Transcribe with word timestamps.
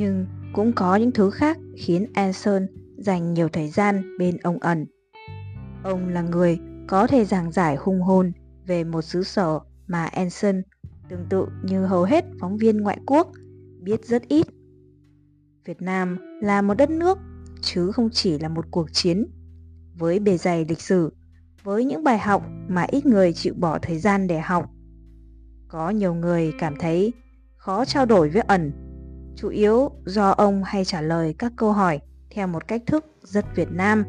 Nhưng 0.00 0.26
cũng 0.52 0.72
có 0.72 0.96
những 0.96 1.12
thứ 1.12 1.30
khác 1.30 1.58
khiến 1.76 2.06
Anson 2.14 2.66
dành 2.98 3.34
nhiều 3.34 3.48
thời 3.48 3.68
gian 3.68 4.18
bên 4.18 4.36
ông 4.36 4.58
ẩn. 4.58 4.86
Ông 5.82 6.08
là 6.08 6.22
người 6.22 6.58
có 6.88 7.06
thể 7.06 7.24
giảng 7.24 7.52
giải 7.52 7.76
hung 7.76 8.00
hồn 8.00 8.32
về 8.66 8.84
một 8.84 9.02
xứ 9.02 9.22
sở 9.22 9.58
mà 9.86 10.04
Anson, 10.04 10.62
tương 11.08 11.26
tự 11.28 11.46
như 11.62 11.86
hầu 11.86 12.04
hết 12.04 12.24
phóng 12.40 12.56
viên 12.56 12.76
ngoại 12.76 12.98
quốc, 13.06 13.30
biết 13.80 14.04
rất 14.04 14.22
ít. 14.28 14.46
Việt 15.64 15.82
Nam 15.82 16.18
là 16.42 16.62
một 16.62 16.74
đất 16.74 16.90
nước 16.90 17.18
chứ 17.60 17.92
không 17.92 18.08
chỉ 18.12 18.38
là 18.38 18.48
một 18.48 18.64
cuộc 18.70 18.92
chiến. 18.92 19.26
Với 19.98 20.18
bề 20.18 20.36
dày 20.36 20.64
lịch 20.64 20.80
sử, 20.80 21.12
với 21.62 21.84
những 21.84 22.04
bài 22.04 22.18
học 22.18 22.42
mà 22.68 22.86
ít 22.88 23.06
người 23.06 23.32
chịu 23.32 23.54
bỏ 23.58 23.78
thời 23.78 23.98
gian 23.98 24.26
để 24.26 24.40
học. 24.40 24.70
Có 25.68 25.90
nhiều 25.90 26.14
người 26.14 26.52
cảm 26.58 26.74
thấy 26.80 27.12
khó 27.56 27.84
trao 27.84 28.06
đổi 28.06 28.28
với 28.28 28.42
ẩn, 28.42 28.72
chủ 29.36 29.48
yếu 29.48 29.90
do 30.04 30.30
ông 30.30 30.62
hay 30.64 30.84
trả 30.84 31.00
lời 31.00 31.34
các 31.38 31.52
câu 31.56 31.72
hỏi 31.72 32.00
theo 32.30 32.46
một 32.46 32.68
cách 32.68 32.82
thức 32.86 33.04
rất 33.22 33.44
Việt 33.56 33.68
Nam. 33.70 34.04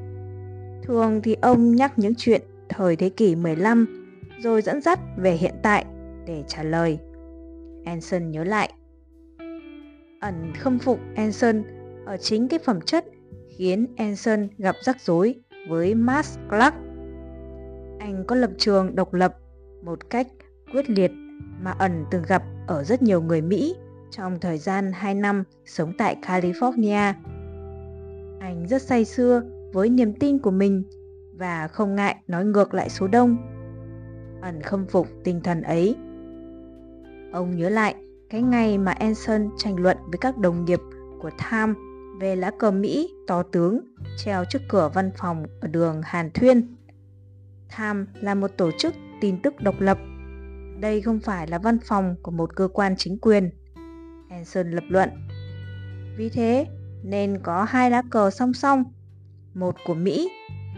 Thường 0.83 1.21
thì 1.21 1.35
ông 1.41 1.75
nhắc 1.75 1.99
những 1.99 2.13
chuyện 2.17 2.41
thời 2.69 2.95
thế 2.95 3.09
kỷ 3.09 3.35
15 3.35 4.07
rồi 4.43 4.61
dẫn 4.61 4.81
dắt 4.81 4.99
về 5.17 5.31
hiện 5.31 5.55
tại 5.63 5.85
để 6.25 6.43
trả 6.47 6.63
lời. 6.63 6.99
Anson 7.85 8.31
nhớ 8.31 8.43
lại. 8.43 8.73
Ẩn 10.19 10.53
khâm 10.59 10.79
phục 10.79 10.99
Anson 11.15 11.63
ở 12.05 12.17
chính 12.17 12.47
cái 12.47 12.59
phẩm 12.65 12.81
chất 12.81 13.05
khiến 13.57 13.87
Anson 13.97 14.47
gặp 14.57 14.75
rắc 14.83 15.01
rối 15.01 15.35
với 15.69 15.95
Max 15.95 16.37
Clark. 16.49 16.73
Anh 17.99 18.23
có 18.27 18.35
lập 18.35 18.51
trường 18.57 18.95
độc 18.95 19.13
lập 19.13 19.37
một 19.83 20.09
cách 20.09 20.27
quyết 20.73 20.89
liệt 20.89 21.11
mà 21.61 21.71
ẩn 21.71 22.05
từng 22.11 22.23
gặp 22.27 22.43
ở 22.67 22.83
rất 22.83 23.01
nhiều 23.01 23.21
người 23.21 23.41
Mỹ 23.41 23.75
trong 24.11 24.39
thời 24.39 24.57
gian 24.57 24.91
2 24.93 25.15
năm 25.15 25.43
sống 25.65 25.93
tại 25.97 26.15
California. 26.21 27.13
Anh 28.39 28.65
rất 28.69 28.81
say 28.81 29.05
xưa 29.05 29.43
với 29.73 29.89
niềm 29.89 30.13
tin 30.13 30.39
của 30.39 30.51
mình 30.51 30.83
và 31.37 31.67
không 31.67 31.95
ngại 31.95 32.15
nói 32.27 32.45
ngược 32.45 32.73
lại 32.73 32.89
số 32.89 33.07
đông. 33.07 33.37
Ẩn 34.41 34.61
khâm 34.61 34.85
phục 34.85 35.07
tinh 35.23 35.41
thần 35.43 35.61
ấy. 35.61 35.95
Ông 37.33 37.57
nhớ 37.57 37.69
lại 37.69 37.95
cái 38.29 38.41
ngày 38.41 38.77
mà 38.77 38.91
Anson 38.91 39.49
tranh 39.57 39.75
luận 39.79 39.97
với 40.07 40.17
các 40.21 40.37
đồng 40.37 40.65
nghiệp 40.65 40.79
của 41.21 41.31
tham 41.37 41.75
về 42.21 42.35
lá 42.35 42.51
cờ 42.59 42.71
Mỹ 42.71 43.09
to 43.27 43.43
tướng 43.43 43.79
treo 44.17 44.45
trước 44.49 44.61
cửa 44.69 44.91
văn 44.93 45.11
phòng 45.17 45.45
ở 45.61 45.67
đường 45.67 46.01
Hàn 46.03 46.31
Thuyên. 46.31 46.75
tham 47.69 48.07
là 48.21 48.35
một 48.35 48.51
tổ 48.57 48.71
chức 48.77 48.93
tin 49.21 49.41
tức 49.41 49.53
độc 49.61 49.75
lập. 49.79 49.97
Đây 50.79 51.01
không 51.01 51.19
phải 51.19 51.47
là 51.47 51.57
văn 51.57 51.77
phòng 51.85 52.15
của 52.23 52.31
một 52.31 52.55
cơ 52.55 52.67
quan 52.67 52.95
chính 52.97 53.17
quyền. 53.17 53.49
Hanson 54.31 54.71
lập 54.71 54.83
luận. 54.89 55.09
Vì 56.17 56.29
thế 56.29 56.67
nên 57.03 57.39
có 57.43 57.63
hai 57.63 57.91
lá 57.91 58.01
cờ 58.09 58.29
song 58.29 58.53
song, 58.53 58.83
một 59.53 59.75
của 59.85 59.93
Mỹ 59.93 60.29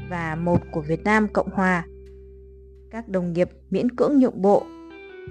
và 0.10 0.36
một 0.36 0.62
của 0.72 0.82
Việt 0.82 1.04
Nam 1.04 1.28
Cộng 1.28 1.50
Hòa. 1.52 1.86
Các 2.92 3.10
đồng 3.10 3.34
nghiệp 3.34 3.50
miễn 3.70 3.96
cưỡng 3.96 4.20
nhượng 4.20 4.42
bộ, 4.42 4.64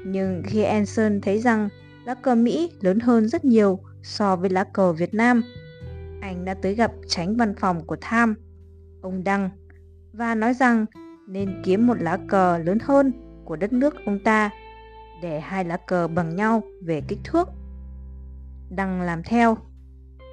nhưng 0.07 0.43
khi 0.47 0.63
Anson 0.63 1.21
thấy 1.21 1.39
rằng 1.39 1.69
lá 2.05 2.15
cờ 2.15 2.35
Mỹ 2.35 2.71
lớn 2.81 3.01
hơn 3.01 3.29
rất 3.29 3.45
nhiều 3.45 3.79
so 4.03 4.37
với 4.37 4.51
lá 4.51 4.65
cờ 4.65 4.93
Việt 4.93 5.15
Nam, 5.15 5.43
anh 6.21 6.45
đã 6.45 6.55
tới 6.55 6.75
gặp 6.75 6.93
tránh 7.09 7.37
văn 7.37 7.55
phòng 7.61 7.87
của 7.87 7.97
Tham, 8.01 8.35
ông 9.03 9.25
Đăng, 9.25 9.51
và 10.13 10.35
nói 10.35 10.55
rằng 10.55 10.87
nên 11.29 11.63
kiếm 11.65 11.87
một 11.87 11.97
lá 12.01 12.19
cờ 12.29 12.59
lớn 12.59 12.79
hơn 12.83 13.13
của 13.45 13.57
đất 13.57 13.73
nước 13.73 13.95
ông 14.07 14.19
ta 14.25 14.51
để 15.23 15.41
hai 15.41 15.65
lá 15.65 15.77
cờ 15.77 16.09
bằng 16.09 16.37
nhau 16.37 16.63
về 16.83 17.03
kích 17.09 17.19
thước. 17.25 17.49
Đăng 18.77 19.03
làm 19.03 19.23
theo. 19.23 19.57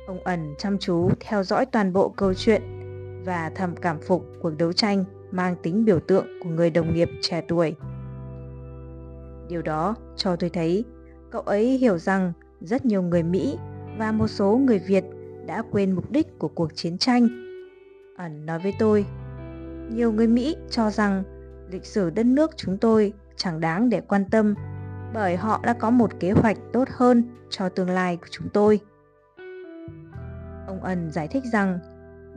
Ông 0.07 0.23
ẩn 0.23 0.53
chăm 0.57 0.77
chú 0.77 1.09
theo 1.19 1.44
dõi 1.44 1.66
toàn 1.66 1.94
bộ 1.94 2.09
câu 2.09 2.33
chuyện 2.33 2.61
và 3.25 3.51
thầm 3.55 3.75
cảm 3.75 4.00
phục 4.01 4.25
cuộc 4.41 4.51
đấu 4.57 4.73
tranh 4.73 5.03
mang 5.31 5.55
tính 5.63 5.85
biểu 5.85 6.00
tượng 6.00 6.27
của 6.44 6.49
người 6.49 6.69
đồng 6.69 6.94
nghiệp 6.94 7.09
trẻ 7.22 7.41
tuổi. 7.47 7.75
Điều 9.49 9.61
đó 9.61 9.95
cho 10.16 10.35
tôi 10.35 10.49
thấy 10.49 10.85
cậu 11.31 11.41
ấy 11.41 11.78
hiểu 11.78 11.97
rằng 11.97 12.33
rất 12.61 12.85
nhiều 12.85 13.01
người 13.01 13.23
Mỹ 13.23 13.57
và 13.97 14.11
một 14.11 14.28
số 14.28 14.57
người 14.57 14.79
Việt 14.79 15.03
đã 15.45 15.63
quên 15.72 15.91
mục 15.91 16.11
đích 16.11 16.39
của 16.39 16.47
cuộc 16.47 16.75
chiến 16.75 16.97
tranh. 16.97 17.28
Ẩn 18.17 18.45
nói 18.45 18.59
với 18.59 18.73
tôi, 18.79 19.05
nhiều 19.91 20.11
người 20.11 20.28
Mỹ 20.28 20.55
cho 20.69 20.89
rằng 20.89 21.23
lịch 21.72 21.85
sử 21.85 22.09
đất 22.09 22.25
nước 22.25 22.51
chúng 22.57 22.78
tôi 22.78 23.13
chẳng 23.35 23.59
đáng 23.59 23.89
để 23.89 24.01
quan 24.01 24.25
tâm 24.31 24.55
bởi 25.14 25.36
họ 25.36 25.59
đã 25.64 25.74
có 25.74 25.90
một 25.90 26.20
kế 26.20 26.31
hoạch 26.31 26.58
tốt 26.74 26.88
hơn 26.92 27.24
cho 27.50 27.70
tương 27.70 27.90
lai 27.90 28.18
của 28.18 28.28
chúng 28.31 28.50
tôi. 28.50 28.80
Ông 30.68 30.84
Ẩn 30.84 31.12
giải 31.12 31.28
thích 31.28 31.44
rằng, 31.52 31.80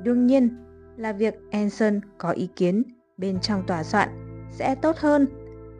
đương 0.02 0.26
nhiên 0.26 0.56
là 0.96 1.12
việc 1.12 1.34
Anson 1.50 2.00
có 2.18 2.30
ý 2.30 2.48
kiến 2.56 2.82
bên 3.16 3.40
trong 3.40 3.66
tòa 3.66 3.82
soạn 3.82 4.08
sẽ 4.50 4.74
tốt 4.74 4.96
hơn 4.98 5.26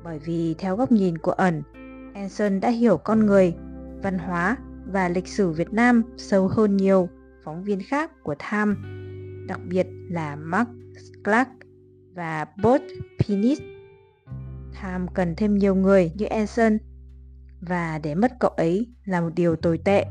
bởi 0.05 0.19
vì 0.19 0.55
theo 0.59 0.77
góc 0.77 0.93
nhìn 0.93 1.19
của 1.19 1.33
ẩn, 1.33 1.63
Anson 2.15 2.61
đã 2.61 2.69
hiểu 2.69 2.97
con 2.97 3.27
người, 3.27 3.55
văn 4.03 4.19
hóa 4.19 4.57
và 4.87 5.09
lịch 5.09 5.29
sử 5.29 5.51
Việt 5.51 5.73
Nam 5.73 6.03
sâu 6.17 6.49
hơn 6.49 6.77
nhiều 6.77 7.09
phóng 7.45 7.65
viên 7.65 7.83
khác 7.83 8.11
của 8.23 8.35
Time, 8.51 8.75
đặc 9.49 9.61
biệt 9.69 9.87
là 10.09 10.37
Mark 10.37 10.69
Clark 11.25 11.49
và 12.15 12.47
Bert 12.63 12.83
Pinis. 13.19 13.59
Tham 14.72 15.06
cần 15.15 15.34
thêm 15.37 15.55
nhiều 15.55 15.75
người 15.75 16.12
như 16.15 16.27
Anson 16.27 16.78
và 17.60 17.99
để 18.03 18.15
mất 18.15 18.33
cậu 18.41 18.50
ấy 18.50 18.87
là 19.05 19.21
một 19.21 19.31
điều 19.37 19.56
tồi 19.56 19.78
tệ. 19.78 20.05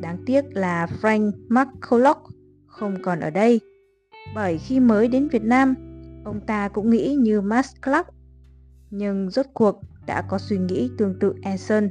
Đáng 0.00 0.22
tiếc 0.26 0.44
là 0.50 0.86
Frank 1.02 1.32
McCulloch 1.48 2.22
không 2.66 3.02
còn 3.02 3.20
ở 3.20 3.30
đây 3.30 3.60
bởi 4.34 4.58
khi 4.58 4.80
mới 4.80 5.08
đến 5.08 5.28
Việt 5.28 5.42
Nam, 5.42 5.74
ông 6.24 6.40
ta 6.46 6.68
cũng 6.68 6.90
nghĩ 6.90 7.14
như 7.14 7.40
Max 7.40 7.66
Clark, 7.84 8.06
nhưng 8.90 9.30
rốt 9.30 9.46
cuộc 9.54 9.80
đã 10.06 10.22
có 10.22 10.38
suy 10.38 10.58
nghĩ 10.58 10.90
tương 10.98 11.18
tự 11.18 11.34
Anson. 11.42 11.88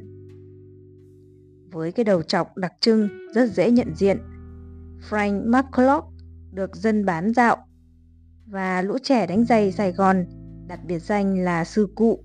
Với 1.72 1.92
cái 1.92 2.04
đầu 2.04 2.22
trọc 2.22 2.58
đặc 2.58 2.74
trưng 2.80 3.10
rất 3.34 3.52
dễ 3.52 3.72
nhận 3.72 3.96
diện, 3.96 4.18
Frank 5.10 5.50
McCulloch 5.52 6.06
được 6.52 6.76
dân 6.76 7.06
bán 7.06 7.34
dạo 7.34 7.58
và 8.46 8.82
lũ 8.82 8.98
trẻ 9.04 9.28
đánh 9.28 9.46
giày 9.46 9.72
Sài 9.72 9.92
Gòn 9.92 10.26
đặt 10.68 10.80
biệt 10.86 11.00
danh 11.00 11.44
là 11.44 11.64
sư 11.64 11.88
cụ. 11.96 12.24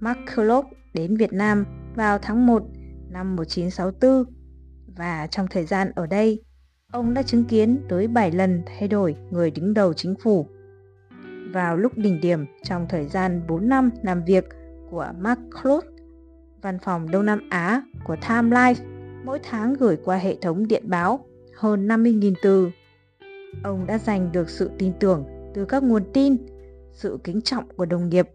McCulloch 0.00 0.66
đến 0.94 1.16
Việt 1.16 1.32
Nam 1.32 1.64
vào 1.94 2.18
tháng 2.18 2.46
1 2.46 2.62
năm 3.10 3.36
1964 3.36 4.34
và 4.96 5.26
trong 5.26 5.46
thời 5.50 5.64
gian 5.64 5.90
ở 5.94 6.06
đây, 6.06 6.42
ông 6.92 7.14
đã 7.14 7.22
chứng 7.22 7.44
kiến 7.44 7.80
tới 7.88 8.08
7 8.08 8.30
lần 8.30 8.62
thay 8.66 8.88
đổi 8.88 9.16
người 9.30 9.50
đứng 9.50 9.74
đầu 9.74 9.92
chính 9.92 10.14
phủ. 10.22 10.46
Vào 11.52 11.76
lúc 11.76 11.92
đỉnh 11.96 12.20
điểm 12.20 12.46
trong 12.62 12.86
thời 12.88 13.08
gian 13.08 13.46
4 13.48 13.68
năm 13.68 13.90
làm 14.02 14.24
việc 14.24 14.44
của 14.90 15.12
Mark 15.18 15.40
Cloud, 15.62 15.84
văn 16.62 16.78
phòng 16.78 17.10
Đông 17.10 17.26
Nam 17.26 17.48
Á 17.50 17.82
của 18.04 18.16
Time 18.28 18.56
Life 18.56 18.74
mỗi 19.24 19.38
tháng 19.42 19.74
gửi 19.74 19.96
qua 20.04 20.16
hệ 20.16 20.36
thống 20.42 20.68
điện 20.68 20.82
báo 20.86 21.24
hơn 21.56 21.88
50.000 21.88 22.34
từ. 22.42 22.70
Ông 23.62 23.86
đã 23.86 23.98
giành 23.98 24.32
được 24.32 24.50
sự 24.50 24.70
tin 24.78 24.92
tưởng 25.00 25.24
từ 25.54 25.64
các 25.64 25.82
nguồn 25.82 26.02
tin, 26.14 26.36
sự 26.92 27.18
kính 27.24 27.40
trọng 27.40 27.64
của 27.76 27.86
đồng 27.86 28.08
nghiệp 28.08 28.28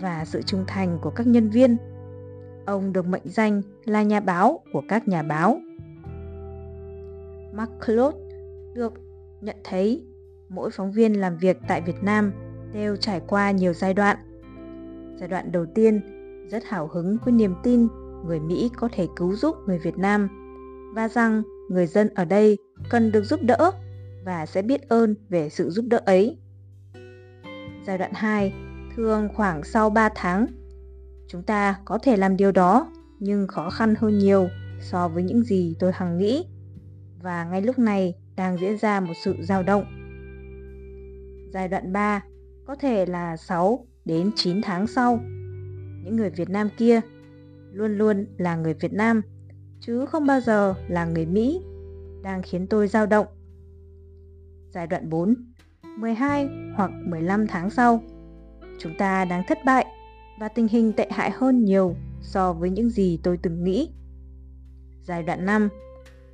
và 0.00 0.24
sự 0.24 0.42
trung 0.42 0.64
thành 0.66 0.98
của 1.02 1.10
các 1.10 1.26
nhân 1.26 1.50
viên. 1.50 1.76
Ông 2.66 2.92
được 2.92 3.06
mệnh 3.06 3.22
danh 3.24 3.62
là 3.84 4.02
nhà 4.02 4.20
báo 4.20 4.60
của 4.72 4.82
các 4.88 5.08
nhà 5.08 5.22
báo. 5.22 5.60
Mark 7.52 7.70
Claude 7.86 8.18
được 8.74 8.92
nhận 9.40 9.56
thấy 9.64 10.04
mỗi 10.48 10.70
phóng 10.70 10.92
viên 10.92 11.20
làm 11.20 11.36
việc 11.36 11.58
tại 11.68 11.80
Việt 11.80 12.02
Nam 12.02 12.32
đều 12.72 12.96
trải 12.96 13.20
qua 13.26 13.50
nhiều 13.50 13.72
giai 13.72 13.94
đoạn. 13.94 14.16
Giai 15.16 15.28
đoạn 15.28 15.52
đầu 15.52 15.66
tiên, 15.74 16.00
rất 16.50 16.64
hào 16.64 16.86
hứng 16.86 17.16
với 17.24 17.32
niềm 17.32 17.54
tin 17.62 17.88
người 18.26 18.40
Mỹ 18.40 18.70
có 18.76 18.88
thể 18.92 19.06
cứu 19.16 19.34
giúp 19.36 19.56
người 19.66 19.78
Việt 19.78 19.98
Nam 19.98 20.28
và 20.94 21.08
rằng 21.08 21.42
người 21.68 21.86
dân 21.86 22.08
ở 22.14 22.24
đây 22.24 22.58
cần 22.90 23.12
được 23.12 23.24
giúp 23.24 23.40
đỡ 23.42 23.70
và 24.24 24.46
sẽ 24.46 24.62
biết 24.62 24.88
ơn 24.88 25.14
về 25.28 25.48
sự 25.48 25.70
giúp 25.70 25.84
đỡ 25.88 26.00
ấy. 26.06 26.38
Giai 27.86 27.98
đoạn 27.98 28.12
2 28.14 28.52
thường 28.96 29.28
khoảng 29.34 29.64
sau 29.64 29.90
3 29.90 30.08
tháng. 30.14 30.46
Chúng 31.28 31.42
ta 31.42 31.80
có 31.84 31.98
thể 31.98 32.16
làm 32.16 32.36
điều 32.36 32.52
đó 32.52 32.92
nhưng 33.18 33.46
khó 33.46 33.70
khăn 33.70 33.94
hơn 33.98 34.18
nhiều 34.18 34.48
so 34.80 35.08
với 35.08 35.22
những 35.22 35.42
gì 35.42 35.74
tôi 35.78 35.92
hằng 35.94 36.18
nghĩ. 36.18 36.46
Và 37.22 37.44
ngay 37.44 37.62
lúc 37.62 37.78
này 37.78 38.14
đang 38.36 38.58
diễn 38.60 38.78
ra 38.78 39.00
một 39.00 39.12
sự 39.24 39.34
dao 39.42 39.62
động. 39.62 39.84
Giai 41.52 41.68
đoạn 41.68 41.92
3 41.92 42.22
có 42.66 42.74
thể 42.74 43.06
là 43.06 43.36
6 43.36 43.86
đến 44.04 44.30
9 44.36 44.62
tháng 44.62 44.86
sau. 44.86 45.20
Những 46.04 46.16
người 46.16 46.30
Việt 46.30 46.48
Nam 46.50 46.68
kia 46.76 47.00
luôn 47.72 47.98
luôn 47.98 48.26
là 48.38 48.56
người 48.56 48.74
Việt 48.74 48.92
Nam 48.92 49.22
chứ 49.80 50.06
không 50.06 50.26
bao 50.26 50.40
giờ 50.40 50.74
là 50.88 51.04
người 51.04 51.26
Mỹ 51.26 51.60
đang 52.22 52.42
khiến 52.42 52.66
tôi 52.66 52.88
dao 52.88 53.06
động. 53.06 53.26
Giai 54.70 54.86
đoạn 54.86 55.10
4, 55.10 55.34
12 56.00 56.48
hoặc 56.76 56.90
15 57.04 57.46
tháng 57.46 57.70
sau, 57.70 58.02
chúng 58.78 58.94
ta 58.98 59.24
đang 59.24 59.42
thất 59.48 59.58
bại 59.64 59.86
và 60.38 60.48
tình 60.48 60.68
hình 60.68 60.92
tệ 60.92 61.06
hại 61.10 61.30
hơn 61.30 61.64
nhiều 61.64 61.96
so 62.20 62.52
với 62.52 62.70
những 62.70 62.90
gì 62.90 63.20
tôi 63.22 63.38
từng 63.42 63.64
nghĩ. 63.64 63.90
Giai 65.02 65.22
đoạn 65.22 65.46
5, 65.46 65.68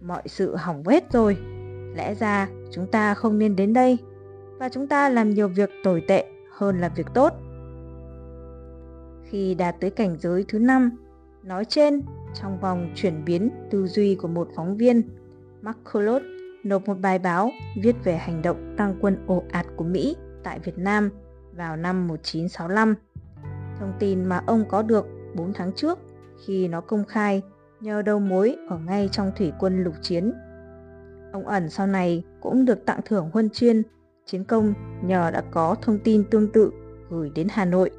mọi 0.00 0.22
sự 0.26 0.56
hỏng 0.56 0.82
hết 0.86 1.12
rồi. 1.12 1.36
Lẽ 1.94 2.14
ra 2.14 2.48
chúng 2.70 2.86
ta 2.86 3.14
không 3.14 3.38
nên 3.38 3.56
đến 3.56 3.72
đây 3.72 3.98
và 4.58 4.68
chúng 4.68 4.86
ta 4.86 5.08
làm 5.08 5.30
nhiều 5.30 5.48
việc 5.48 5.70
tồi 5.84 6.02
tệ 6.08 6.26
hơn 6.52 6.80
là 6.80 6.88
việc 6.88 7.06
tốt. 7.14 7.32
Khi 9.30 9.54
đạt 9.54 9.76
tới 9.80 9.90
cảnh 9.90 10.16
giới 10.20 10.44
thứ 10.48 10.58
năm, 10.58 10.90
nói 11.42 11.64
trên 11.64 12.02
trong 12.34 12.60
vòng 12.60 12.90
chuyển 12.94 13.24
biến 13.24 13.50
tư 13.70 13.86
duy 13.86 14.14
của 14.14 14.28
một 14.28 14.48
phóng 14.56 14.76
viên, 14.76 15.02
Mark 15.62 15.78
Collot 15.92 16.22
nộp 16.68 16.88
một 16.88 16.94
bài 17.00 17.18
báo 17.18 17.50
viết 17.82 17.96
về 18.04 18.16
hành 18.16 18.42
động 18.42 18.74
tăng 18.76 18.94
quân 19.00 19.18
ồ 19.26 19.42
ạt 19.50 19.66
của 19.76 19.84
Mỹ 19.84 20.16
tại 20.42 20.58
Việt 20.58 20.78
Nam 20.78 21.10
vào 21.52 21.76
năm 21.76 22.08
1965. 22.08 22.94
Thông 23.78 23.92
tin 23.98 24.24
mà 24.24 24.42
ông 24.46 24.64
có 24.68 24.82
được 24.82 25.06
4 25.34 25.52
tháng 25.52 25.72
trước 25.72 25.98
khi 26.46 26.68
nó 26.68 26.80
công 26.80 27.04
khai 27.04 27.42
nhờ 27.80 28.02
đầu 28.02 28.18
mối 28.18 28.56
ở 28.68 28.78
ngay 28.78 29.08
trong 29.12 29.32
thủy 29.36 29.52
quân 29.58 29.84
lục 29.84 29.94
chiến. 30.02 30.32
Ông 31.32 31.46
ẩn 31.46 31.70
sau 31.70 31.86
này 31.86 32.24
cũng 32.40 32.64
được 32.64 32.86
tặng 32.86 33.00
thưởng 33.04 33.30
huân 33.32 33.50
chuyên 33.50 33.82
chiến 34.26 34.44
công 34.44 34.74
nhờ 35.02 35.30
đã 35.30 35.42
có 35.50 35.76
thông 35.82 35.98
tin 35.98 36.24
tương 36.30 36.52
tự 36.52 36.70
gửi 37.10 37.30
đến 37.34 37.46
Hà 37.50 37.64
Nội. 37.64 37.90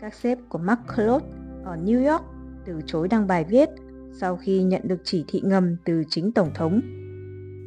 Các 0.00 0.14
sếp 0.14 0.38
của 0.48 0.58
Mark 0.58 0.80
Claude 0.96 1.26
ở 1.64 1.76
New 1.76 2.12
York 2.12 2.24
từ 2.66 2.80
chối 2.86 3.08
đăng 3.08 3.26
bài 3.26 3.44
viết 3.44 3.68
sau 4.12 4.36
khi 4.36 4.62
nhận 4.62 4.82
được 4.84 5.00
chỉ 5.04 5.24
thị 5.28 5.40
ngầm 5.44 5.76
từ 5.84 6.02
chính 6.08 6.32
Tổng 6.32 6.50
thống. 6.54 6.80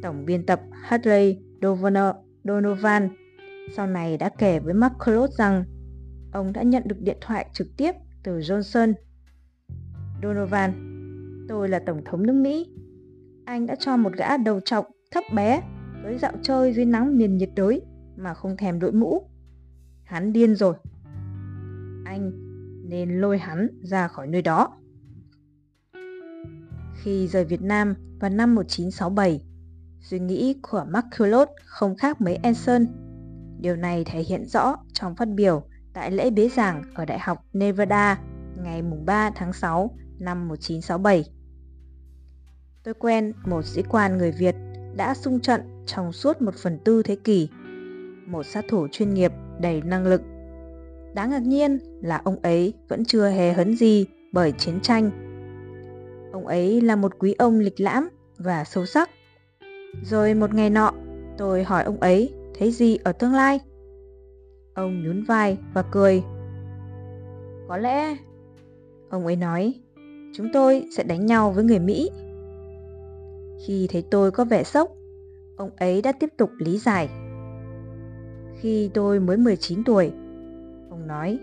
Tổng 0.02 0.24
biên 0.24 0.46
tập 0.46 0.60
Hadley 0.82 1.38
Donovan 2.44 3.08
sau 3.76 3.86
này 3.86 4.16
đã 4.16 4.30
kể 4.38 4.60
với 4.60 4.74
Mark 4.74 4.94
rằng 5.38 5.64
ông 6.32 6.52
đã 6.52 6.62
nhận 6.62 6.82
được 6.86 7.00
điện 7.00 7.16
thoại 7.20 7.46
trực 7.52 7.66
tiếp 7.76 7.92
từ 8.22 8.38
Johnson. 8.38 8.92
Donovan, 10.22 10.72
tôi 11.48 11.68
là 11.68 11.78
Tổng 11.86 12.04
thống 12.04 12.26
nước 12.26 12.32
Mỹ. 12.32 12.70
Anh 13.44 13.66
đã 13.66 13.74
cho 13.74 13.96
một 13.96 14.12
gã 14.16 14.36
đầu 14.36 14.60
trọc 14.60 14.88
thấp 15.10 15.24
bé 15.34 15.62
tới 16.02 16.18
dạo 16.18 16.32
chơi 16.42 16.72
dưới 16.72 16.84
nắng 16.84 17.18
miền 17.18 17.36
nhiệt 17.36 17.50
đới 17.56 17.82
mà 18.16 18.34
không 18.34 18.56
thèm 18.56 18.78
đội 18.78 18.92
mũ. 18.92 19.30
Hắn 20.04 20.32
điên 20.32 20.54
rồi. 20.54 20.74
Anh 22.04 22.32
nên 22.88 23.20
lôi 23.20 23.38
hắn 23.38 23.68
ra 23.82 24.08
khỏi 24.08 24.26
nơi 24.26 24.42
đó. 24.42 24.76
Khi 27.02 27.28
rời 27.28 27.44
Việt 27.44 27.62
Nam 27.62 27.94
vào 28.20 28.30
năm 28.30 28.54
1967, 28.54 29.49
suy 30.00 30.18
nghĩ 30.18 30.56
của 30.62 30.86
Marculot 30.88 31.48
không 31.64 31.96
khác 31.96 32.20
mấy 32.20 32.36
Anson. 32.36 32.86
Điều 33.60 33.76
này 33.76 34.04
thể 34.04 34.20
hiện 34.22 34.46
rõ 34.46 34.76
trong 34.92 35.16
phát 35.16 35.28
biểu 35.28 35.62
tại 35.92 36.10
lễ 36.10 36.30
bế 36.30 36.48
giảng 36.48 36.82
ở 36.94 37.04
Đại 37.04 37.18
học 37.18 37.44
Nevada 37.52 38.20
ngày 38.56 38.82
3 39.04 39.30
tháng 39.34 39.52
6 39.52 39.96
năm 40.18 40.48
1967. 40.48 41.24
Tôi 42.82 42.94
quen 42.94 43.32
một 43.46 43.64
sĩ 43.64 43.82
quan 43.88 44.18
người 44.18 44.32
Việt 44.32 44.54
đã 44.96 45.14
sung 45.14 45.40
trận 45.40 45.60
trong 45.86 46.12
suốt 46.12 46.42
một 46.42 46.54
phần 46.54 46.78
tư 46.84 47.02
thế 47.02 47.16
kỷ. 47.24 47.48
Một 48.26 48.46
sát 48.46 48.64
thủ 48.68 48.88
chuyên 48.92 49.14
nghiệp 49.14 49.32
đầy 49.60 49.82
năng 49.82 50.06
lực. 50.06 50.22
Đáng 51.14 51.30
ngạc 51.30 51.42
nhiên 51.42 51.78
là 52.02 52.20
ông 52.24 52.36
ấy 52.42 52.74
vẫn 52.88 53.04
chưa 53.04 53.28
hề 53.28 53.52
hấn 53.52 53.76
gì 53.76 54.06
bởi 54.32 54.52
chiến 54.52 54.80
tranh. 54.80 55.10
Ông 56.32 56.46
ấy 56.46 56.80
là 56.80 56.96
một 56.96 57.18
quý 57.18 57.34
ông 57.38 57.58
lịch 57.58 57.80
lãm 57.80 58.08
và 58.38 58.64
sâu 58.64 58.86
sắc. 58.86 59.10
Rồi 60.02 60.34
một 60.34 60.54
ngày 60.54 60.70
nọ, 60.70 60.92
tôi 61.38 61.64
hỏi 61.64 61.84
ông 61.84 62.00
ấy 62.00 62.34
thấy 62.58 62.72
gì 62.72 62.98
ở 63.04 63.12
tương 63.12 63.32
lai. 63.32 63.60
Ông 64.74 65.02
nhún 65.02 65.24
vai 65.24 65.58
và 65.74 65.82
cười. 65.82 66.22
Có 67.68 67.76
lẽ, 67.76 68.16
ông 69.10 69.26
ấy 69.26 69.36
nói, 69.36 69.74
chúng 70.34 70.48
tôi 70.52 70.84
sẽ 70.96 71.02
đánh 71.02 71.26
nhau 71.26 71.50
với 71.50 71.64
người 71.64 71.78
Mỹ. 71.78 72.10
Khi 73.66 73.88
thấy 73.92 74.04
tôi 74.10 74.30
có 74.30 74.44
vẻ 74.44 74.64
sốc, 74.64 74.90
ông 75.56 75.70
ấy 75.76 76.02
đã 76.02 76.12
tiếp 76.12 76.28
tục 76.36 76.50
lý 76.58 76.78
giải. 76.78 77.08
Khi 78.60 78.90
tôi 78.94 79.20
mới 79.20 79.36
19 79.36 79.84
tuổi, 79.84 80.12
ông 80.90 81.06
nói, 81.06 81.38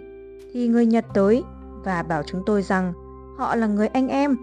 thì 0.54 0.68
người 0.68 0.86
Nhật 0.86 1.06
tới 1.14 1.44
và 1.84 2.04
bảo 2.04 2.24
chúng 2.24 2.42
tôi 2.46 2.62
rằng 2.62 2.94
họ 3.38 3.56
là 3.56 3.68
người 3.68 3.88
anh 3.88 4.08
em, 4.08 4.38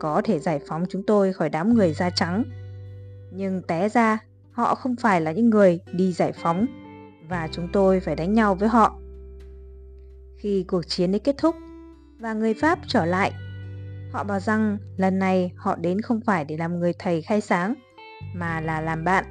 có 0.00 0.22
thể 0.24 0.38
giải 0.38 0.60
phóng 0.66 0.84
chúng 0.88 1.02
tôi 1.02 1.32
khỏi 1.32 1.48
đám 1.48 1.74
người 1.74 1.92
da 1.92 2.10
trắng. 2.10 2.44
Nhưng 3.34 3.62
té 3.62 3.88
ra, 3.88 4.18
họ 4.50 4.74
không 4.74 4.96
phải 4.96 5.20
là 5.20 5.32
những 5.32 5.50
người 5.50 5.80
đi 5.92 6.12
giải 6.12 6.32
phóng 6.32 6.66
và 7.28 7.48
chúng 7.52 7.68
tôi 7.72 8.00
phải 8.00 8.16
đánh 8.16 8.32
nhau 8.32 8.54
với 8.54 8.68
họ. 8.68 8.98
Khi 10.36 10.64
cuộc 10.68 10.82
chiến 10.82 11.14
ấy 11.14 11.18
kết 11.18 11.34
thúc 11.38 11.54
và 12.18 12.32
người 12.32 12.54
Pháp 12.54 12.78
trở 12.86 13.04
lại, 13.04 13.32
họ 14.12 14.24
bảo 14.24 14.40
rằng 14.40 14.78
lần 14.96 15.18
này 15.18 15.52
họ 15.56 15.76
đến 15.76 16.00
không 16.00 16.20
phải 16.20 16.44
để 16.44 16.56
làm 16.56 16.78
người 16.78 16.92
thầy 16.98 17.22
khai 17.22 17.40
sáng 17.40 17.74
mà 18.34 18.60
là 18.60 18.80
làm 18.80 19.04
bạn. 19.04 19.24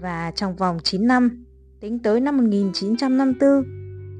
Và 0.00 0.30
trong 0.30 0.56
vòng 0.56 0.78
9 0.84 1.06
năm, 1.06 1.44
tính 1.80 1.98
tới 1.98 2.20
năm 2.20 2.36
1954, 2.36 3.48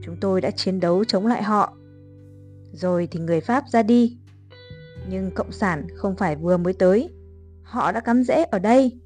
chúng 0.04 0.16
tôi 0.20 0.40
đã 0.40 0.50
chiến 0.50 0.80
đấu 0.80 1.04
chống 1.04 1.26
lại 1.26 1.42
họ. 1.42 1.76
Rồi 2.72 3.08
thì 3.10 3.20
người 3.20 3.40
Pháp 3.40 3.64
ra 3.68 3.82
đi. 3.82 4.18
Nhưng 5.08 5.30
Cộng 5.30 5.52
sản 5.52 5.86
không 5.94 6.16
phải 6.16 6.36
vừa 6.36 6.56
mới 6.56 6.72
tới, 6.72 7.10
họ 7.66 7.92
đã 7.92 8.00
cắm 8.00 8.22
rễ 8.22 8.44
ở 8.44 8.58
đây. 8.58 9.00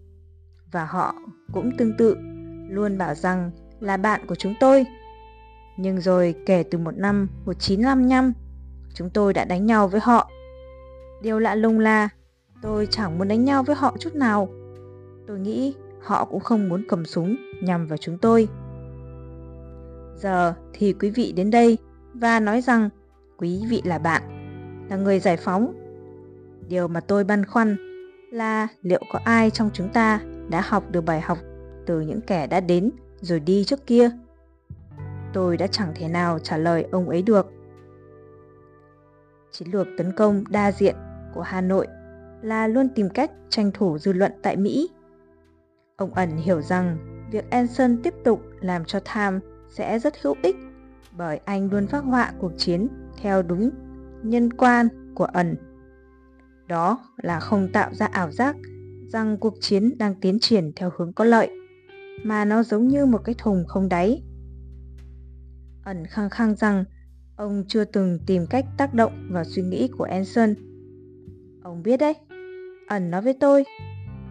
Và 0.72 0.84
họ 0.84 1.14
cũng 1.52 1.70
tương 1.76 1.96
tự 1.96 2.16
luôn 2.68 2.98
bảo 2.98 3.14
rằng 3.14 3.50
là 3.80 3.96
bạn 3.96 4.26
của 4.26 4.34
chúng 4.34 4.54
tôi. 4.60 4.86
Nhưng 5.76 6.00
rồi 6.00 6.34
kể 6.46 6.62
từ 6.70 6.78
một 6.78 6.96
năm 6.96 7.28
1955, 7.44 8.32
chúng 8.94 9.10
tôi 9.10 9.32
đã 9.32 9.44
đánh 9.44 9.66
nhau 9.66 9.88
với 9.88 10.00
họ. 10.00 10.30
Điều 11.22 11.38
lạ 11.38 11.54
lùng 11.54 11.78
là 11.78 12.08
tôi 12.62 12.88
chẳng 12.90 13.18
muốn 13.18 13.28
đánh 13.28 13.44
nhau 13.44 13.62
với 13.62 13.76
họ 13.76 13.96
chút 13.98 14.14
nào. 14.14 14.48
Tôi 15.26 15.38
nghĩ 15.38 15.74
họ 16.02 16.24
cũng 16.24 16.40
không 16.40 16.68
muốn 16.68 16.84
cầm 16.88 17.04
súng 17.04 17.36
nhằm 17.62 17.86
vào 17.86 17.96
chúng 17.96 18.18
tôi. 18.18 18.48
Giờ 20.16 20.54
thì 20.72 20.92
quý 20.92 21.10
vị 21.10 21.32
đến 21.36 21.50
đây 21.50 21.78
và 22.14 22.40
nói 22.40 22.60
rằng 22.60 22.88
quý 23.36 23.62
vị 23.70 23.82
là 23.84 23.98
bạn, 23.98 24.22
là 24.90 24.96
người 24.96 25.20
giải 25.20 25.36
phóng. 25.36 25.72
Điều 26.68 26.88
mà 26.88 27.00
tôi 27.00 27.24
băn 27.24 27.44
khoăn 27.44 27.89
là 28.30 28.68
liệu 28.82 29.02
có 29.12 29.18
ai 29.24 29.50
trong 29.50 29.70
chúng 29.72 29.88
ta 29.88 30.20
đã 30.50 30.60
học 30.60 30.84
được 30.90 31.00
bài 31.00 31.20
học 31.20 31.38
từ 31.86 32.00
những 32.00 32.20
kẻ 32.20 32.46
đã 32.46 32.60
đến 32.60 32.90
rồi 33.20 33.40
đi 33.40 33.64
trước 33.64 33.86
kia. 33.86 34.10
Tôi 35.32 35.56
đã 35.56 35.66
chẳng 35.66 35.92
thể 35.94 36.08
nào 36.08 36.38
trả 36.38 36.56
lời 36.56 36.86
ông 36.92 37.08
ấy 37.08 37.22
được. 37.22 37.46
Chiến 39.50 39.68
lược 39.72 39.86
tấn 39.98 40.12
công 40.12 40.44
đa 40.48 40.72
diện 40.72 40.96
của 41.34 41.42
Hà 41.42 41.60
Nội 41.60 41.86
là 42.42 42.66
luôn 42.66 42.88
tìm 42.88 43.08
cách 43.08 43.30
tranh 43.48 43.70
thủ 43.74 43.98
dư 43.98 44.12
luận 44.12 44.32
tại 44.42 44.56
Mỹ. 44.56 44.90
Ông 45.96 46.14
ẩn 46.14 46.36
hiểu 46.36 46.62
rằng 46.62 46.98
việc 47.30 47.50
Anson 47.50 47.96
tiếp 48.02 48.14
tục 48.24 48.40
làm 48.60 48.84
cho 48.84 49.00
Tham 49.04 49.40
sẽ 49.68 49.98
rất 49.98 50.14
hữu 50.22 50.36
ích 50.42 50.56
bởi 51.16 51.40
anh 51.44 51.70
luôn 51.70 51.86
phát 51.86 52.04
họa 52.04 52.32
cuộc 52.38 52.52
chiến 52.56 52.88
theo 53.22 53.42
đúng 53.42 53.70
nhân 54.22 54.52
quan 54.52 54.88
của 55.14 55.24
ẩn. 55.24 55.56
Đó 56.70 56.98
là 57.16 57.40
không 57.40 57.68
tạo 57.72 57.94
ra 57.94 58.06
ảo 58.06 58.30
giác 58.30 58.56
rằng 59.12 59.36
cuộc 59.40 59.54
chiến 59.60 59.98
đang 59.98 60.14
tiến 60.20 60.38
triển 60.40 60.72
theo 60.76 60.90
hướng 60.96 61.12
có 61.12 61.24
lợi 61.24 61.50
mà 62.24 62.44
nó 62.44 62.62
giống 62.62 62.88
như 62.88 63.06
một 63.06 63.20
cái 63.24 63.34
thùng 63.38 63.64
không 63.68 63.88
đáy. 63.88 64.22
Ẩn 65.84 66.06
khăng 66.06 66.30
khăng 66.30 66.56
rằng 66.56 66.84
ông 67.36 67.64
chưa 67.68 67.84
từng 67.84 68.18
tìm 68.26 68.46
cách 68.50 68.64
tác 68.76 68.94
động 68.94 69.28
vào 69.30 69.44
suy 69.44 69.62
nghĩ 69.62 69.88
của 69.98 70.04
Anson. 70.04 70.54
Ông 71.62 71.82
biết 71.82 71.96
đấy, 71.96 72.14
ẩn 72.88 73.10
nói 73.10 73.22
với 73.22 73.34
tôi, 73.40 73.64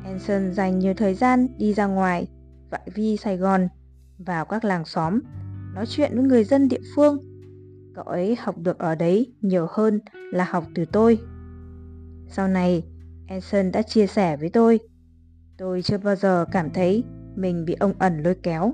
Anson 0.03 0.53
dành 0.53 0.79
nhiều 0.79 0.93
thời 0.93 1.13
gian 1.13 1.47
đi 1.57 1.73
ra 1.73 1.85
ngoài, 1.85 2.27
vại 2.69 2.89
vi 2.93 3.17
Sài 3.17 3.37
Gòn, 3.37 3.67
vào 4.17 4.45
các 4.45 4.63
làng 4.63 4.85
xóm, 4.85 5.19
nói 5.75 5.85
chuyện 5.85 6.11
với 6.13 6.23
người 6.23 6.43
dân 6.43 6.67
địa 6.67 6.81
phương. 6.95 7.17
Cậu 7.95 8.03
ấy 8.03 8.35
học 8.35 8.57
được 8.57 8.79
ở 8.79 8.95
đấy 8.95 9.33
nhiều 9.41 9.67
hơn 9.69 9.99
là 10.31 10.43
học 10.43 10.65
từ 10.75 10.85
tôi. 10.85 11.19
Sau 12.31 12.47
này, 12.47 12.83
Anson 13.27 13.71
đã 13.71 13.81
chia 13.81 14.07
sẻ 14.07 14.37
với 14.37 14.49
tôi, 14.49 14.79
tôi 15.57 15.81
chưa 15.81 15.97
bao 15.97 16.15
giờ 16.15 16.45
cảm 16.51 16.69
thấy 16.69 17.03
mình 17.35 17.65
bị 17.65 17.75
ông 17.79 17.93
ẩn 17.99 18.23
lôi 18.23 18.35
kéo. 18.35 18.73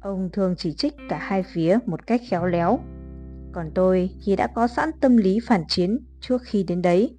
Ông 0.00 0.28
thường 0.32 0.54
chỉ 0.58 0.72
trích 0.72 0.94
cả 1.08 1.18
hai 1.18 1.42
phía 1.42 1.78
một 1.86 2.06
cách 2.06 2.20
khéo 2.28 2.46
léo. 2.46 2.78
Còn 3.52 3.70
tôi 3.74 4.10
thì 4.24 4.36
đã 4.36 4.46
có 4.54 4.66
sẵn 4.66 4.90
tâm 5.00 5.16
lý 5.16 5.38
phản 5.46 5.62
chiến 5.68 5.98
trước 6.20 6.42
khi 6.44 6.62
đến 6.62 6.82
đấy. 6.82 7.18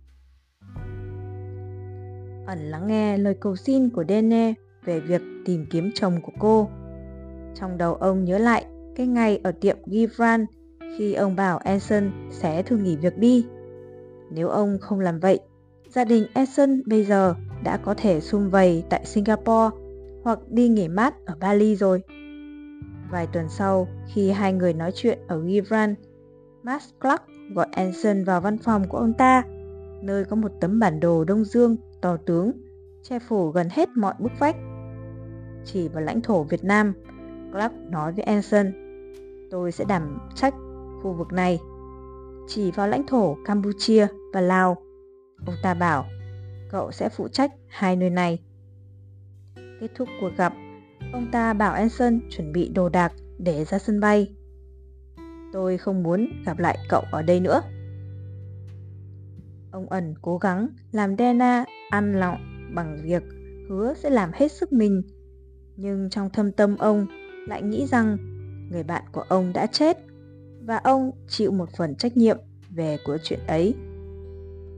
Ẩn 2.45 2.60
lắng 2.60 2.88
nghe 2.88 3.17
lời 3.17 3.36
cầu 3.39 3.55
xin 3.55 3.89
của 3.89 4.03
Dene 4.10 4.53
về 4.86 5.00
việc 5.00 5.21
tìm 5.45 5.65
kiếm 5.69 5.91
chồng 5.95 6.21
của 6.21 6.33
cô. 6.39 6.69
Trong 7.55 7.77
đầu 7.77 7.95
ông 7.95 8.24
nhớ 8.24 8.38
lại 8.38 8.65
cái 8.95 9.07
ngày 9.07 9.39
ở 9.43 9.51
tiệm 9.51 9.77
Givran 9.86 10.45
khi 10.98 11.13
ông 11.13 11.36
bảo 11.36 11.57
Anson 11.57 12.12
sẽ 12.31 12.63
thường 12.63 12.83
nghỉ 12.83 12.95
việc 12.95 13.17
đi. 13.17 13.45
Nếu 14.33 14.50
ông 14.50 14.77
không 14.81 15.00
làm 15.00 15.19
vậy, 15.19 15.39
gia 15.89 16.05
đình 16.05 16.27
Edson 16.33 16.81
bây 16.85 17.05
giờ 17.05 17.35
đã 17.63 17.77
có 17.77 17.93
thể 17.97 18.19
sum 18.19 18.50
vầy 18.50 18.83
tại 18.89 19.05
Singapore 19.05 19.77
hoặc 20.23 20.39
đi 20.50 20.67
nghỉ 20.67 20.88
mát 20.88 21.25
ở 21.25 21.35
Bali 21.39 21.75
rồi. 21.75 22.03
Vài 23.11 23.27
tuần 23.33 23.50
sau, 23.50 23.88
khi 24.13 24.31
hai 24.31 24.53
người 24.53 24.73
nói 24.73 24.91
chuyện 24.95 25.19
ở 25.27 25.43
Gibran, 25.45 25.95
Max 26.63 26.89
Clark 27.01 27.21
gọi 27.53 27.67
Anson 27.71 28.23
vào 28.23 28.41
văn 28.41 28.57
phòng 28.57 28.88
của 28.88 28.97
ông 28.97 29.13
ta. 29.13 29.43
nơi 30.01 30.25
có 30.25 30.35
một 30.35 30.51
tấm 30.61 30.79
bản 30.79 31.00
đồ 31.00 31.23
Đông 31.23 31.43
Dương 31.43 31.75
to 32.01 32.17
tướng, 32.17 32.51
che 33.03 33.19
phủ 33.19 33.50
gần 33.50 33.67
hết 33.71 33.89
mọi 33.95 34.13
bức 34.19 34.31
vách. 34.39 34.55
Chỉ 35.65 35.88
vào 35.88 36.03
lãnh 36.03 36.21
thổ 36.21 36.43
Việt 36.43 36.63
Nam, 36.63 36.93
Clark 37.51 37.73
nói 37.89 38.11
với 38.11 38.23
Anson, 38.23 38.71
tôi 39.51 39.71
sẽ 39.71 39.85
đảm 39.88 40.17
trách 40.35 40.53
khu 41.03 41.13
vực 41.13 41.33
này. 41.33 41.59
Chỉ 42.48 42.71
vào 42.71 42.88
lãnh 42.88 43.07
thổ 43.07 43.38
Campuchia 43.45 44.07
và 44.33 44.41
Lào, 44.41 44.77
ông 45.45 45.55
ta 45.63 45.74
bảo, 45.74 46.05
cậu 46.69 46.91
sẽ 46.91 47.10
phụ 47.10 47.27
trách 47.27 47.51
hai 47.67 47.95
nơi 47.95 48.10
này. 48.10 48.39
Kết 49.55 49.88
thúc 49.95 50.10
cuộc 50.21 50.31
gặp, 50.38 50.53
ông 51.13 51.31
ta 51.31 51.53
bảo 51.53 51.74
Anson 51.74 52.19
chuẩn 52.29 52.51
bị 52.51 52.69
đồ 52.69 52.89
đạc 52.89 53.13
để 53.38 53.65
ra 53.65 53.79
sân 53.79 54.00
bay. 54.00 54.36
Tôi 55.53 55.77
không 55.77 56.03
muốn 56.03 56.29
gặp 56.45 56.60
lại 56.60 56.77
cậu 56.89 57.01
ở 57.12 57.21
đây 57.21 57.39
nữa. 57.39 57.62
Ông 59.71 59.89
ẩn 59.89 60.13
cố 60.21 60.38
gắng 60.38 60.67
làm 60.91 61.17
Dana 61.17 61.65
ăn 61.89 62.19
lọng 62.19 62.71
bằng 62.75 62.98
việc 63.03 63.24
hứa 63.69 63.93
sẽ 63.98 64.10
làm 64.10 64.31
hết 64.33 64.51
sức 64.51 64.74
mình. 64.74 65.01
Nhưng 65.75 66.10
trong 66.10 66.29
thâm 66.29 66.51
tâm 66.51 66.77
ông 66.77 67.05
lại 67.48 67.62
nghĩ 67.62 67.86
rằng 67.88 68.17
người 68.71 68.83
bạn 68.83 69.03
của 69.12 69.21
ông 69.21 69.53
đã 69.53 69.67
chết 69.67 69.98
và 70.65 70.77
ông 70.77 71.11
chịu 71.27 71.51
một 71.51 71.69
phần 71.77 71.95
trách 71.95 72.17
nhiệm 72.17 72.37
về 72.69 72.97
của 73.05 73.17
chuyện 73.23 73.39
ấy. 73.47 73.75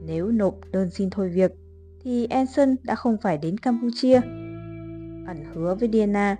Nếu 0.06 0.28
nộp 0.28 0.54
đơn 0.72 0.90
xin 0.90 1.10
thôi 1.10 1.28
việc, 1.28 1.52
thì 2.00 2.24
Anson 2.26 2.74
đã 2.82 2.94
không 2.94 3.16
phải 3.22 3.38
đến 3.38 3.58
Campuchia. 3.58 4.20
Ẩn 5.26 5.44
hứa 5.54 5.74
với 5.74 5.88
Diana 5.92 6.36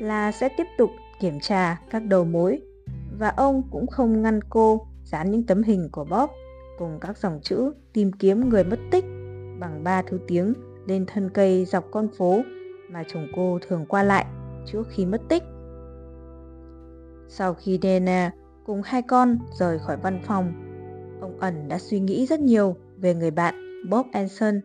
là 0.00 0.32
sẽ 0.32 0.48
tiếp 0.56 0.66
tục 0.78 0.90
kiểm 1.20 1.40
tra 1.40 1.80
các 1.90 2.04
đầu 2.04 2.24
mối, 2.24 2.60
và 3.18 3.28
ông 3.28 3.62
cũng 3.70 3.86
không 3.86 4.22
ngăn 4.22 4.40
cô 4.50 4.86
dán 5.04 5.30
những 5.30 5.42
tấm 5.42 5.62
hình 5.62 5.88
của 5.92 6.04
Bob 6.04 6.30
cùng 6.78 6.98
các 7.00 7.18
dòng 7.18 7.40
chữ 7.42 7.72
tìm 7.92 8.12
kiếm 8.12 8.48
người 8.48 8.64
mất 8.64 8.78
tích 8.90 9.04
bằng 9.60 9.84
ba 9.84 10.02
thứ 10.02 10.18
tiếng 10.26 10.52
lên 10.86 11.06
thân 11.06 11.30
cây 11.30 11.64
dọc 11.64 11.84
con 11.90 12.08
phố 12.18 12.40
mà 12.90 13.04
chồng 13.08 13.26
cô 13.36 13.58
thường 13.68 13.86
qua 13.88 14.02
lại 14.02 14.26
trước 14.66 14.82
khi 14.90 15.06
mất 15.06 15.20
tích. 15.28 15.42
Sau 17.28 17.54
khi 17.54 17.78
Dana 17.82 18.32
cùng 18.68 18.82
hai 18.84 19.02
con 19.02 19.38
rời 19.52 19.78
khỏi 19.78 19.96
văn 19.96 20.20
phòng, 20.24 20.52
ông 21.20 21.40
ẩn 21.40 21.68
đã 21.68 21.78
suy 21.78 22.00
nghĩ 22.00 22.26
rất 22.26 22.40
nhiều 22.40 22.76
về 22.96 23.14
người 23.14 23.30
bạn 23.30 23.82
Bob 23.90 24.06
Anson. 24.12 24.60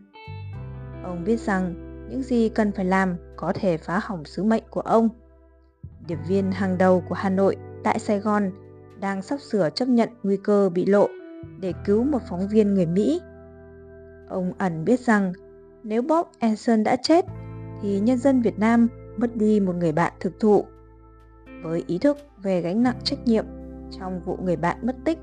Ông 1.03 1.23
biết 1.23 1.39
rằng 1.39 1.73
những 2.09 2.23
gì 2.23 2.49
cần 2.49 2.71
phải 2.71 2.85
làm 2.85 3.15
có 3.35 3.53
thể 3.55 3.77
phá 3.77 3.99
hỏng 4.03 4.25
sứ 4.25 4.43
mệnh 4.43 4.63
của 4.69 4.81
ông. 4.81 5.09
Điệp 6.07 6.17
viên 6.27 6.51
hàng 6.51 6.77
đầu 6.77 7.03
của 7.09 7.15
Hà 7.15 7.29
Nội 7.29 7.55
tại 7.83 7.99
Sài 7.99 8.19
Gòn 8.19 8.51
đang 8.99 9.21
sắp 9.21 9.41
sửa 9.41 9.69
chấp 9.69 9.87
nhận 9.87 10.09
nguy 10.23 10.37
cơ 10.37 10.69
bị 10.69 10.85
lộ 10.85 11.07
để 11.59 11.73
cứu 11.85 12.03
một 12.03 12.19
phóng 12.29 12.47
viên 12.47 12.73
người 12.73 12.85
Mỹ. 12.85 13.21
Ông 14.29 14.53
ẩn 14.57 14.85
biết 14.85 14.99
rằng 14.99 15.33
nếu 15.83 16.01
Bob 16.01 16.27
Anson 16.39 16.83
đã 16.83 16.95
chết 16.95 17.25
thì 17.81 17.99
nhân 17.99 18.17
dân 18.17 18.41
Việt 18.41 18.59
Nam 18.59 18.87
mất 19.17 19.35
đi 19.35 19.59
một 19.59 19.75
người 19.75 19.91
bạn 19.91 20.13
thực 20.19 20.39
thụ. 20.39 20.65
Với 21.63 21.83
ý 21.87 21.97
thức 21.97 22.17
về 22.43 22.61
gánh 22.61 22.83
nặng 22.83 22.97
trách 23.03 23.19
nhiệm 23.25 23.45
trong 23.99 24.21
vụ 24.25 24.37
người 24.43 24.55
bạn 24.55 24.77
mất 24.81 24.95
tích, 25.05 25.17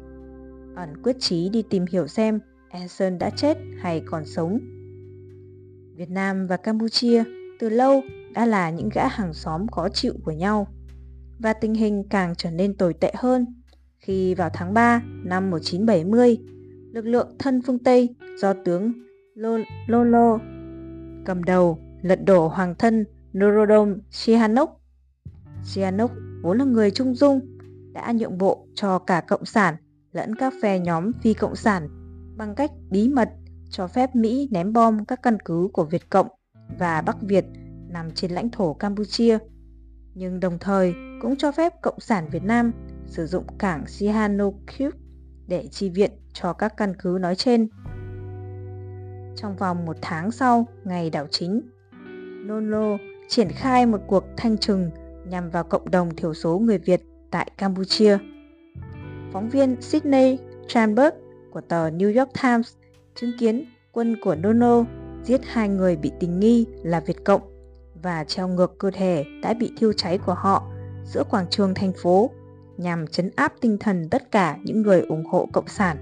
ẩn 0.77 1.03
quyết 1.03 1.17
chí 1.19 1.49
đi 1.49 1.63
tìm 1.71 1.85
hiểu 1.91 2.07
xem 2.07 2.41
Anson 2.71 3.19
đã 3.19 3.31
chết 3.31 3.59
hay 3.79 4.03
còn 4.07 4.25
sống. 4.25 4.59
Việt 5.97 6.11
Nam 6.11 6.47
và 6.47 6.57
Campuchia 6.57 7.25
từ 7.61 7.69
lâu 7.69 8.03
đã 8.35 8.47
là 8.47 8.71
những 8.71 8.89
gã 8.95 9.09
hàng 9.09 9.35
xóm 9.35 9.69
khó 9.69 9.89
chịu 9.89 10.15
của 10.25 10.33
nhau 10.33 10.67
và 11.39 11.53
tình 11.53 11.75
hình 11.75 12.05
càng 12.11 12.35
trở 12.35 12.51
nên 12.51 12.77
tồi 12.77 12.95
tệ 12.95 13.13
hơn 13.17 13.47
khi 13.99 14.35
vào 14.35 14.51
tháng 14.53 14.75
3 14.75 15.03
năm 15.25 15.51
1970, 15.51 16.39
lực 16.93 17.07
lượng 17.07 17.37
thân 17.39 17.63
phương 17.67 17.79
Tây 17.79 18.09
do 18.41 18.53
tướng 18.65 18.93
Lolo 19.87 20.39
cầm 21.25 21.45
đầu 21.45 21.79
lật 22.03 22.25
đổ 22.25 22.49
hoàng 22.49 22.75
thân 22.79 23.05
Norodom 23.39 23.95
Sihanouk. 24.11 24.81
Sihanouk 25.65 26.11
vốn 26.43 26.59
là 26.59 26.65
người 26.65 26.91
trung 26.91 27.15
dung, 27.15 27.41
đã 27.93 28.13
nhượng 28.13 28.39
bộ 28.39 28.67
cho 28.75 28.99
cả 28.99 29.21
Cộng 29.21 29.45
sản 29.45 29.75
lẫn 30.13 30.35
các 30.35 30.53
phe 30.63 30.79
nhóm 30.79 31.13
phi 31.23 31.35
Cộng 31.35 31.57
sản 31.57 31.89
bằng 32.37 32.55
cách 32.55 32.71
bí 32.91 33.09
mật 33.09 33.29
cho 33.71 33.87
phép 33.87 34.17
Mỹ 34.17 34.49
ném 34.51 34.73
bom 34.73 35.05
các 35.05 35.23
căn 35.23 35.39
cứ 35.45 35.69
của 35.73 35.85
Việt 35.85 36.11
Cộng 36.11 36.29
và 36.79 37.03
Bắc 37.03 37.17
Việt 37.23 37.45
nằm 37.89 38.11
trên 38.11 38.31
lãnh 38.31 38.51
thổ 38.51 38.75
Campuchia, 38.75 39.39
nhưng 40.15 40.41
đồng 40.41 40.59
thời 40.59 40.95
cũng 41.21 41.37
cho 41.37 41.53
phép 41.53 41.73
Cộng 41.83 42.01
sản 42.01 42.29
Việt 42.31 42.45
Nam 42.45 42.73
sử 43.07 43.27
dụng 43.27 43.45
cảng 43.59 43.87
Sihanoukville 43.87 44.97
để 45.47 45.67
chi 45.71 45.91
viện 45.91 46.11
cho 46.33 46.53
các 46.53 46.77
căn 46.77 46.95
cứ 46.99 47.19
nói 47.21 47.37
trên. 47.37 47.69
Trong 49.37 49.57
vòng 49.59 49.87
một 49.87 49.97
tháng 50.03 50.31
sau 50.31 50.67
ngày 50.85 51.11
đảo 51.11 51.27
chính, 51.31 51.61
Nolo 52.47 52.97
triển 53.29 53.49
khai 53.49 53.87
một 53.87 54.01
cuộc 54.07 54.25
thanh 54.37 54.59
trừng 54.59 54.91
nhằm 55.27 55.51
vào 55.51 55.65
cộng 55.65 55.91
đồng 55.91 56.17
thiểu 56.17 56.35
số 56.35 56.59
người 56.59 56.79
Việt 56.79 57.03
tại 57.31 57.51
Campuchia. 57.59 58.19
Phóng 59.33 59.49
viên 59.49 59.83
Sydney 59.83 60.39
Tranberg 60.69 61.15
của 61.51 61.61
tờ 61.61 61.91
New 61.91 62.19
York 62.19 62.31
Times 62.43 62.73
chứng 63.15 63.33
kiến 63.39 63.65
quân 63.93 64.17
của 64.23 64.35
Nono 64.35 64.85
giết 65.25 65.41
hai 65.45 65.69
người 65.69 65.97
bị 65.97 66.13
tình 66.21 66.41
nghi 66.41 66.67
là 66.83 67.01
Việt 67.01 67.25
Cộng 67.25 67.43
và 68.03 68.25
treo 68.25 68.49
ngược 68.49 68.79
cơ 68.79 68.91
thể 68.91 69.25
đã 69.43 69.55
bị 69.55 69.73
thiêu 69.77 69.93
cháy 69.93 70.19
của 70.19 70.35
họ 70.35 70.71
giữa 71.05 71.25
quảng 71.31 71.47
trường 71.51 71.75
thành 71.75 71.93
phố 71.93 72.31
nhằm 72.77 73.07
chấn 73.07 73.31
áp 73.37 73.53
tinh 73.61 73.79
thần 73.79 74.09
tất 74.09 74.31
cả 74.31 74.59
những 74.65 74.83
người 74.83 75.01
ủng 75.01 75.25
hộ 75.25 75.49
Cộng 75.53 75.69
sản. 75.69 75.97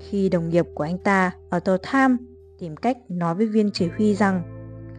Khi 0.00 0.28
đồng 0.28 0.48
nghiệp 0.48 0.66
của 0.74 0.84
anh 0.84 0.98
ta 0.98 1.32
ở 1.50 1.60
tờ 1.60 1.76
Tham 1.82 2.16
tìm 2.58 2.76
cách 2.76 2.98
nói 3.08 3.34
với 3.34 3.46
viên 3.46 3.70
chỉ 3.70 3.88
huy 3.96 4.14
rằng 4.14 4.42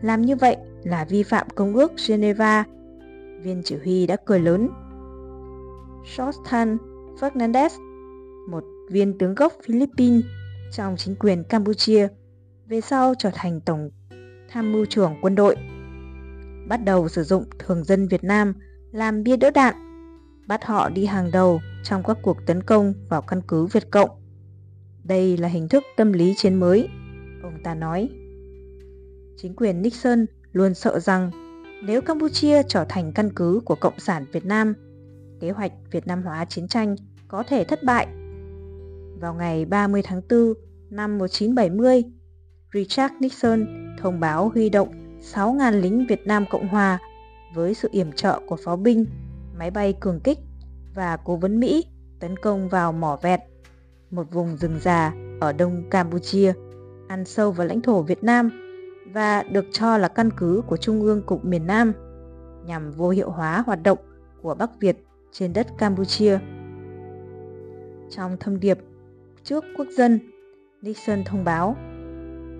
làm 0.01 0.21
như 0.21 0.35
vậy 0.35 0.57
là 0.83 1.05
vi 1.05 1.23
phạm 1.23 1.47
công 1.49 1.73
ước 1.73 1.91
Geneva, 2.07 2.63
viên 3.45 3.61
chỉ 3.63 3.75
huy 3.83 4.07
đã 4.07 4.17
cười 4.25 4.39
lớn. 4.39 4.69
Shostan 6.05 6.77
Fernandez, 7.19 7.69
một 8.49 8.63
viên 8.89 9.17
tướng 9.17 9.35
gốc 9.35 9.53
Philippines 9.65 10.23
trong 10.71 10.95
chính 10.97 11.15
quyền 11.15 11.43
Campuchia, 11.43 12.07
về 12.67 12.81
sau 12.81 13.13
trở 13.19 13.29
thành 13.33 13.61
tổng 13.61 13.89
tham 14.49 14.71
mưu 14.71 14.85
trưởng 14.85 15.15
quân 15.21 15.35
đội. 15.35 15.55
Bắt 16.67 16.77
đầu 16.85 17.07
sử 17.07 17.23
dụng 17.23 17.43
thường 17.59 17.83
dân 17.83 18.07
Việt 18.07 18.23
Nam 18.23 18.53
làm 18.91 19.23
bia 19.23 19.37
đỡ 19.37 19.51
đạn 19.51 19.75
bắt 20.47 20.65
họ 20.65 20.89
đi 20.89 21.05
hàng 21.05 21.31
đầu 21.31 21.61
trong 21.83 22.03
các 22.03 22.17
cuộc 22.21 22.37
tấn 22.45 22.63
công 22.63 22.93
vào 23.09 23.21
căn 23.21 23.41
cứ 23.47 23.65
Việt 23.65 23.91
Cộng. 23.91 24.09
Đây 25.03 25.37
là 25.37 25.47
hình 25.47 25.67
thức 25.69 25.83
tâm 25.97 26.13
lý 26.13 26.33
chiến 26.37 26.55
mới, 26.55 26.87
ông 27.43 27.57
ta 27.63 27.75
nói. 27.75 28.09
Chính 29.37 29.55
quyền 29.55 29.81
Nixon 29.81 30.25
luôn 30.51 30.73
sợ 30.73 30.99
rằng 30.99 31.31
nếu 31.83 32.01
Campuchia 32.01 32.63
trở 32.63 32.85
thành 32.89 33.11
căn 33.11 33.29
cứ 33.35 33.61
của 33.65 33.75
Cộng 33.75 33.99
sản 33.99 34.25
Việt 34.31 34.45
Nam, 34.45 34.73
kế 35.39 35.51
hoạch 35.51 35.71
Việt 35.91 36.07
Nam 36.07 36.23
hóa 36.23 36.45
chiến 36.45 36.67
tranh 36.67 36.95
có 37.27 37.43
thể 37.47 37.63
thất 37.63 37.83
bại. 37.83 38.07
Vào 39.19 39.33
ngày 39.33 39.65
30 39.65 40.01
tháng 40.01 40.21
4 40.29 40.53
năm 40.89 41.17
1970, 41.17 42.03
Richard 42.73 43.13
Nixon 43.19 43.65
thông 44.01 44.19
báo 44.19 44.49
huy 44.49 44.69
động 44.69 45.19
6.000 45.33 45.81
lính 45.81 46.05
Việt 46.09 46.27
Nam 46.27 46.45
Cộng 46.49 46.67
Hòa 46.67 46.99
với 47.55 47.73
sự 47.73 47.89
yểm 47.91 48.11
trợ 48.11 48.39
của 48.47 48.55
pháo 48.55 48.77
binh 48.77 49.05
máy 49.57 49.71
bay 49.71 49.93
cường 49.99 50.19
kích 50.19 50.39
và 50.95 51.17
cố 51.17 51.35
vấn 51.35 51.59
Mỹ 51.59 51.85
tấn 52.19 52.37
công 52.37 52.69
vào 52.69 52.91
mỏ 52.91 53.19
vẹt, 53.21 53.39
một 54.11 54.31
vùng 54.31 54.57
rừng 54.57 54.79
già 54.81 55.13
ở 55.39 55.53
đông 55.53 55.89
Campuchia, 55.89 56.53
ăn 57.07 57.25
sâu 57.25 57.51
vào 57.51 57.67
lãnh 57.67 57.81
thổ 57.81 58.01
Việt 58.01 58.23
Nam 58.23 58.64
và 59.15 59.43
được 59.43 59.65
cho 59.71 59.97
là 59.97 60.07
căn 60.07 60.29
cứ 60.37 60.61
của 60.67 60.77
Trung 60.77 61.01
ương 61.01 61.21
Cục 61.21 61.45
miền 61.45 61.67
Nam 61.67 61.93
nhằm 62.65 62.91
vô 62.91 63.09
hiệu 63.09 63.29
hóa 63.29 63.63
hoạt 63.65 63.83
động 63.83 63.97
của 64.41 64.55
Bắc 64.55 64.79
Việt 64.79 64.97
trên 65.31 65.53
đất 65.53 65.67
Campuchia. 65.77 66.39
Trong 68.09 68.37
thông 68.39 68.59
điệp 68.59 68.77
trước 69.43 69.63
quốc 69.77 69.87
dân, 69.97 70.19
Nixon 70.81 71.23
thông 71.23 71.43
báo 71.43 71.75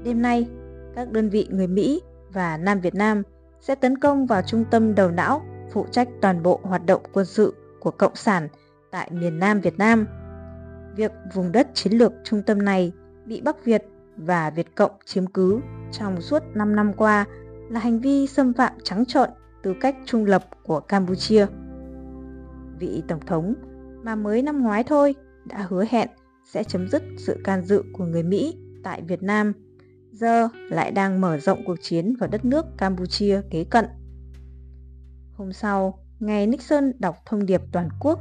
Đêm 0.04 0.22
nay, 0.22 0.48
các 0.96 1.12
đơn 1.12 1.30
vị 1.30 1.48
người 1.50 1.68
Mỹ 1.68 2.02
và 2.34 2.58
Nam 2.58 2.80
Việt 2.80 2.96
Nam 2.96 3.24
sẽ 3.62 3.76
tấn 3.76 3.98
công 3.98 4.26
vào 4.26 4.42
trung 4.42 4.66
tâm 4.72 4.96
đầu 4.96 5.12
não 5.12 5.42
phụ 5.72 5.86
trách 5.92 6.08
toàn 6.22 6.44
bộ 6.44 6.60
hoạt 6.64 6.86
động 6.86 7.02
quân 7.14 7.26
sự 7.26 7.54
của 7.80 7.92
Cộng 7.92 8.16
sản 8.16 8.48
tại 8.92 9.10
miền 9.12 9.40
Nam 9.40 9.62
Việt 9.62 9.78
Nam. 9.78 10.06
Việc 10.96 11.12
vùng 11.34 11.52
đất 11.52 11.68
chiến 11.74 11.94
lược 11.94 12.14
trung 12.24 12.42
tâm 12.42 12.66
này 12.66 12.92
bị 13.26 13.42
Bắc 13.42 13.66
Việt 13.66 13.84
và 14.18 14.50
Việt 14.50 14.76
Cộng 14.76 14.92
chiếm 15.06 15.28
cứ 15.28 15.60
trong 15.92 16.22
suốt 16.22 16.44
5 16.54 16.76
năm 16.76 16.94
qua 16.94 17.26
là 17.70 17.80
hành 17.80 18.00
vi 18.00 18.28
xâm 18.28 18.54
phạm 18.54 18.74
trắng 18.84 19.06
trợn 19.06 19.30
tư 19.64 19.74
cách 19.82 19.96
trung 20.06 20.26
lập 20.26 20.44
của 20.64 20.80
Campuchia. 20.80 21.46
Vị 22.80 23.04
Tổng 23.08 23.26
thống 23.26 23.54
mà 24.04 24.16
mới 24.16 24.42
năm 24.42 24.62
ngoái 24.62 24.84
thôi 24.84 25.16
đã 25.46 25.66
hứa 25.70 25.86
hẹn 25.90 26.10
sẽ 26.46 26.64
chấm 26.64 26.88
dứt 26.90 27.04
sự 27.18 27.42
can 27.44 27.62
dự 27.62 27.84
của 27.94 28.06
người 28.06 28.24
Mỹ 28.24 28.58
tại 28.84 29.02
Việt 29.02 29.24
Nam, 29.24 29.54
giờ 30.12 30.50
lại 30.70 30.92
đang 30.92 31.22
mở 31.22 31.38
rộng 31.38 31.64
cuộc 31.66 31.76
chiến 31.82 32.16
vào 32.20 32.30
đất 32.30 32.46
nước 32.46 32.66
Campuchia 32.78 33.42
kế 33.52 33.64
cận. 33.64 33.86
Hôm 35.34 35.54
sau, 35.54 36.00
ngày 36.20 36.48
Nixon 36.48 36.92
đọc 37.00 37.16
thông 37.26 37.46
điệp 37.46 37.62
toàn 37.72 37.90
quốc, 38.00 38.20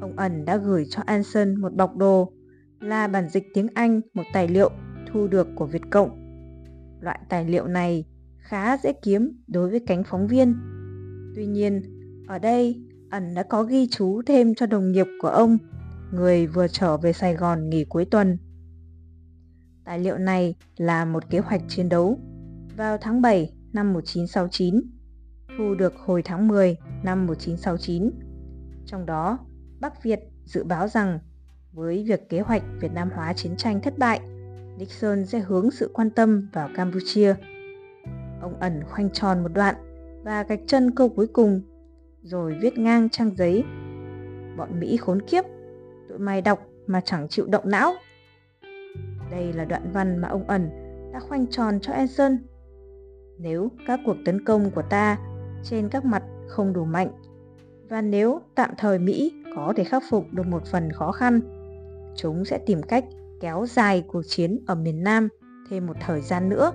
ông 0.00 0.16
ẩn 0.16 0.44
đã 0.44 0.56
gửi 0.56 0.84
cho 0.90 1.02
Anson 1.06 1.60
một 1.60 1.74
bọc 1.74 1.96
đồ, 1.96 2.32
là 2.80 3.08
bản 3.08 3.28
dịch 3.28 3.44
tiếng 3.54 3.68
Anh 3.74 4.00
một 4.14 4.22
tài 4.32 4.48
liệu 4.48 4.70
thu 5.12 5.26
được 5.26 5.48
của 5.56 5.66
Việt 5.66 5.82
Cộng. 5.90 6.29
Loại 7.00 7.20
tài 7.28 7.44
liệu 7.44 7.66
này 7.66 8.04
khá 8.38 8.76
dễ 8.76 8.92
kiếm 8.92 9.42
đối 9.46 9.70
với 9.70 9.80
cánh 9.86 10.04
phóng 10.04 10.26
viên. 10.26 10.54
Tuy 11.36 11.46
nhiên, 11.46 11.82
ở 12.28 12.38
đây 12.38 12.82
ẩn 13.10 13.34
đã 13.34 13.42
có 13.42 13.62
ghi 13.62 13.88
chú 13.90 14.22
thêm 14.26 14.54
cho 14.54 14.66
đồng 14.66 14.92
nghiệp 14.92 15.06
của 15.22 15.28
ông, 15.28 15.58
người 16.12 16.46
vừa 16.46 16.68
trở 16.68 16.96
về 16.96 17.12
Sài 17.12 17.34
Gòn 17.34 17.70
nghỉ 17.70 17.84
cuối 17.84 18.04
tuần. 18.04 18.38
Tài 19.84 19.98
liệu 19.98 20.18
này 20.18 20.54
là 20.76 21.04
một 21.04 21.30
kế 21.30 21.38
hoạch 21.38 21.62
chiến 21.68 21.88
đấu 21.88 22.18
vào 22.76 22.98
tháng 23.00 23.22
7 23.22 23.52
năm 23.72 23.92
1969, 23.92 24.80
thu 25.58 25.74
được 25.74 25.94
hồi 25.96 26.22
tháng 26.24 26.48
10 26.48 26.76
năm 27.02 27.26
1969. 27.26 28.10
Trong 28.86 29.06
đó, 29.06 29.38
Bắc 29.80 30.02
Việt 30.02 30.20
dự 30.44 30.64
báo 30.64 30.88
rằng 30.88 31.18
với 31.72 32.04
việc 32.08 32.28
kế 32.28 32.40
hoạch 32.40 32.62
Việt 32.80 32.92
Nam 32.92 33.10
hóa 33.14 33.32
chiến 33.32 33.56
tranh 33.56 33.80
thất 33.80 33.98
bại, 33.98 34.20
Nixon 34.80 35.26
sẽ 35.26 35.38
hướng 35.38 35.70
sự 35.70 35.90
quan 35.94 36.10
tâm 36.10 36.48
vào 36.52 36.68
Campuchia. 36.74 37.34
Ông 38.40 38.54
ẩn 38.60 38.82
khoanh 38.90 39.10
tròn 39.10 39.42
một 39.42 39.48
đoạn 39.54 39.74
và 40.24 40.42
gạch 40.42 40.60
chân 40.66 40.90
câu 40.90 41.08
cuối 41.08 41.26
cùng, 41.26 41.62
rồi 42.22 42.56
viết 42.60 42.78
ngang 42.78 43.08
trang 43.08 43.36
giấy. 43.36 43.64
Bọn 44.56 44.80
Mỹ 44.80 44.96
khốn 44.96 45.22
kiếp, 45.22 45.44
tụi 46.08 46.18
mày 46.18 46.42
đọc 46.42 46.66
mà 46.86 47.00
chẳng 47.00 47.28
chịu 47.28 47.46
động 47.46 47.64
não. 47.66 47.92
Đây 49.30 49.52
là 49.52 49.64
đoạn 49.64 49.90
văn 49.92 50.18
mà 50.18 50.28
ông 50.28 50.44
ẩn 50.48 50.70
đã 51.12 51.20
khoanh 51.20 51.46
tròn 51.46 51.78
cho 51.82 51.92
Enson. 51.92 52.38
Nếu 53.38 53.70
các 53.86 54.00
cuộc 54.06 54.16
tấn 54.24 54.44
công 54.44 54.70
của 54.70 54.82
ta 54.82 55.18
trên 55.64 55.88
các 55.88 56.04
mặt 56.04 56.22
không 56.48 56.72
đủ 56.72 56.84
mạnh 56.84 57.10
và 57.88 58.02
nếu 58.02 58.40
tạm 58.54 58.70
thời 58.78 58.98
Mỹ 58.98 59.32
có 59.56 59.72
thể 59.76 59.84
khắc 59.84 60.02
phục 60.10 60.24
được 60.32 60.46
một 60.46 60.66
phần 60.66 60.92
khó 60.92 61.12
khăn, 61.12 61.40
chúng 62.16 62.44
sẽ 62.44 62.58
tìm 62.58 62.82
cách 62.82 63.04
kéo 63.40 63.66
dài 63.66 64.04
cuộc 64.06 64.22
chiến 64.26 64.58
ở 64.66 64.74
miền 64.74 65.02
Nam 65.02 65.28
thêm 65.70 65.86
một 65.86 65.94
thời 66.00 66.20
gian 66.20 66.48
nữa. 66.48 66.72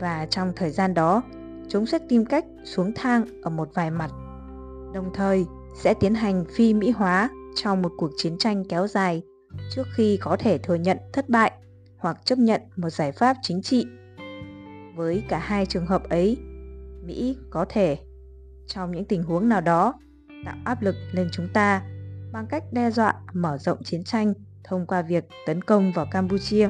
Và 0.00 0.26
trong 0.30 0.52
thời 0.56 0.70
gian 0.70 0.94
đó, 0.94 1.22
chúng 1.68 1.86
sẽ 1.86 1.98
tìm 2.08 2.24
cách 2.24 2.44
xuống 2.64 2.92
thang 2.94 3.24
ở 3.42 3.50
một 3.50 3.68
vài 3.74 3.90
mặt. 3.90 4.10
Đồng 4.94 5.10
thời 5.14 5.46
sẽ 5.76 5.94
tiến 5.94 6.14
hành 6.14 6.44
phi 6.56 6.74
Mỹ 6.74 6.90
hóa 6.90 7.30
trong 7.54 7.82
một 7.82 7.92
cuộc 7.96 8.10
chiến 8.16 8.38
tranh 8.38 8.64
kéo 8.68 8.86
dài 8.86 9.22
trước 9.74 9.86
khi 9.94 10.18
có 10.20 10.36
thể 10.36 10.58
thừa 10.58 10.74
nhận 10.74 10.98
thất 11.12 11.28
bại 11.28 11.52
hoặc 11.98 12.16
chấp 12.24 12.38
nhận 12.38 12.60
một 12.76 12.90
giải 12.90 13.12
pháp 13.12 13.36
chính 13.42 13.62
trị. 13.62 13.86
Với 14.96 15.24
cả 15.28 15.38
hai 15.38 15.66
trường 15.66 15.86
hợp 15.86 16.08
ấy, 16.08 16.36
Mỹ 17.04 17.36
có 17.50 17.66
thể 17.68 17.98
trong 18.66 18.92
những 18.92 19.04
tình 19.04 19.22
huống 19.22 19.48
nào 19.48 19.60
đó 19.60 19.94
tạo 20.44 20.56
áp 20.64 20.82
lực 20.82 20.94
lên 21.12 21.28
chúng 21.32 21.48
ta 21.54 21.82
bằng 22.32 22.46
cách 22.46 22.64
đe 22.72 22.90
dọa 22.90 23.14
mở 23.32 23.58
rộng 23.58 23.82
chiến 23.82 24.04
tranh 24.04 24.34
thông 24.64 24.86
qua 24.86 25.02
việc 25.02 25.24
tấn 25.46 25.62
công 25.62 25.92
vào 25.92 26.06
Campuchia. 26.10 26.68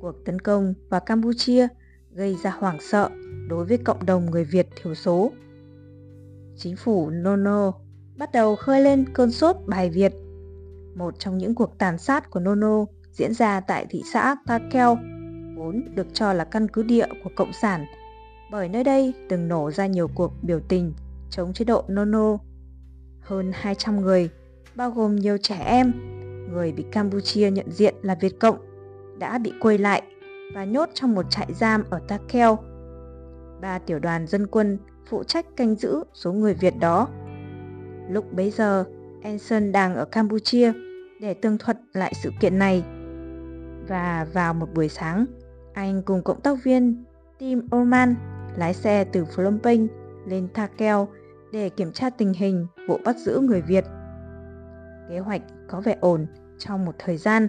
Cuộc 0.00 0.24
tấn 0.24 0.38
công 0.38 0.74
vào 0.88 1.00
Campuchia 1.00 1.68
gây 2.10 2.36
ra 2.42 2.50
hoảng 2.50 2.78
sợ 2.80 3.10
đối 3.48 3.64
với 3.64 3.78
cộng 3.78 4.06
đồng 4.06 4.30
người 4.30 4.44
Việt 4.44 4.68
thiểu 4.82 4.94
số. 4.94 5.32
Chính 6.56 6.76
phủ 6.76 7.10
Nono 7.10 7.72
bắt 8.16 8.32
đầu 8.32 8.56
khơi 8.56 8.80
lên 8.80 9.04
cơn 9.14 9.30
sốt 9.30 9.56
bài 9.66 9.90
Việt. 9.90 10.12
Một 10.94 11.18
trong 11.18 11.38
những 11.38 11.54
cuộc 11.54 11.78
tàn 11.78 11.98
sát 11.98 12.30
của 12.30 12.40
Nono 12.40 12.84
diễn 13.12 13.34
ra 13.34 13.60
tại 13.60 13.86
thị 13.90 14.02
xã 14.12 14.36
Takeo, 14.46 14.98
vốn 15.56 15.94
được 15.94 16.06
cho 16.12 16.32
là 16.32 16.44
căn 16.44 16.68
cứ 16.68 16.82
địa 16.82 17.06
của 17.24 17.30
Cộng 17.36 17.52
sản, 17.52 17.84
bởi 18.50 18.68
nơi 18.68 18.84
đây 18.84 19.14
từng 19.28 19.48
nổ 19.48 19.70
ra 19.70 19.86
nhiều 19.86 20.08
cuộc 20.14 20.32
biểu 20.42 20.60
tình 20.68 20.92
chống 21.30 21.52
chế 21.52 21.64
độ 21.64 21.84
Nono. 21.88 22.36
Hơn 23.20 23.50
200 23.54 24.00
người, 24.00 24.30
bao 24.76 24.90
gồm 24.90 25.16
nhiều 25.16 25.36
trẻ 25.38 25.62
em, 25.64 25.92
người 26.52 26.72
bị 26.72 26.84
Campuchia 26.92 27.50
nhận 27.50 27.70
diện 27.70 27.94
là 28.02 28.14
Việt 28.20 28.40
Cộng, 28.40 28.56
đã 29.18 29.38
bị 29.38 29.52
quay 29.60 29.78
lại 29.78 30.02
và 30.54 30.64
nhốt 30.64 30.88
trong 30.94 31.14
một 31.14 31.30
trại 31.30 31.46
giam 31.52 31.84
ở 31.90 32.00
Takeo. 32.08 32.58
Ba 33.60 33.78
tiểu 33.78 33.98
đoàn 33.98 34.26
dân 34.26 34.46
quân 34.46 34.78
phụ 35.08 35.24
trách 35.24 35.46
canh 35.56 35.74
giữ 35.74 36.04
số 36.14 36.32
người 36.32 36.54
Việt 36.54 36.74
đó. 36.80 37.08
Lúc 38.10 38.32
bấy 38.32 38.50
giờ, 38.50 38.84
Anson 39.22 39.72
đang 39.72 39.94
ở 39.94 40.04
Campuchia 40.04 40.72
để 41.20 41.34
tường 41.34 41.58
thuật 41.58 41.78
lại 41.92 42.12
sự 42.22 42.30
kiện 42.40 42.58
này. 42.58 42.84
Và 43.88 44.26
vào 44.32 44.54
một 44.54 44.68
buổi 44.74 44.88
sáng, 44.88 45.26
anh 45.74 46.02
cùng 46.02 46.22
cộng 46.22 46.40
tác 46.40 46.64
viên 46.64 47.04
Tim 47.38 47.68
Oman 47.70 48.14
lái 48.56 48.74
xe 48.74 49.04
từ 49.04 49.24
Phnom 49.24 49.58
Penh 49.62 49.88
lên 50.26 50.48
Takeo 50.54 51.08
để 51.52 51.68
kiểm 51.68 51.92
tra 51.92 52.10
tình 52.10 52.32
hình 52.32 52.66
vụ 52.88 52.98
bắt 53.04 53.16
giữ 53.16 53.40
người 53.40 53.62
Việt. 53.62 53.84
Kế 55.08 55.18
hoạch 55.18 55.42
có 55.68 55.80
vẻ 55.80 55.96
ổn 56.00 56.26
trong 56.58 56.84
một 56.84 56.94
thời 56.98 57.16
gian, 57.16 57.48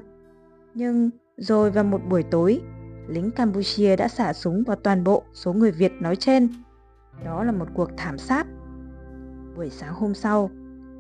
nhưng 0.74 1.10
rồi 1.38 1.72
vào 1.72 1.84
một 1.84 2.02
buổi 2.10 2.24
tối, 2.24 2.62
lính 3.08 3.32
Campuchia 3.32 3.96
đã 3.96 4.08
xả 4.08 4.34
súng 4.34 4.64
vào 4.64 4.76
toàn 4.76 5.04
bộ 5.04 5.24
số 5.34 5.54
người 5.54 5.72
Việt 5.72 5.92
nói 6.02 6.16
trên. 6.16 6.50
Đó 7.26 7.44
là 7.44 7.52
một 7.52 7.68
cuộc 7.74 7.90
thảm 7.98 8.18
sát. 8.18 8.48
Buổi 9.56 9.70
sáng 9.70 9.94
hôm 9.94 10.14
sau, 10.14 10.50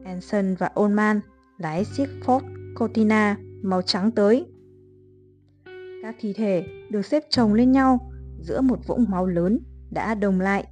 Anson 0.05 0.55
và 0.55 0.69
Oldman 0.79 1.19
lái 1.57 1.85
chiếc 1.85 2.09
Ford 2.25 2.41
Cortina 2.75 3.37
màu 3.61 3.81
trắng 3.81 4.11
tới. 4.11 4.45
Các 6.03 6.15
thi 6.19 6.33
thể 6.33 6.65
được 6.89 7.05
xếp 7.05 7.23
chồng 7.29 7.53
lên 7.53 7.71
nhau 7.71 8.11
giữa 8.39 8.61
một 8.61 8.87
vũng 8.87 9.05
máu 9.09 9.25
lớn 9.25 9.59
đã 9.91 10.15
đồng 10.15 10.39
lại. 10.39 10.67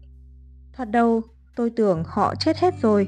Thoạt 0.74 0.91
đầu, 0.91 1.21
tôi 1.56 1.69
tưởng 1.69 2.04
họ 2.06 2.36
chết 2.36 2.58
hết 2.58 2.74
rồi. 2.82 3.08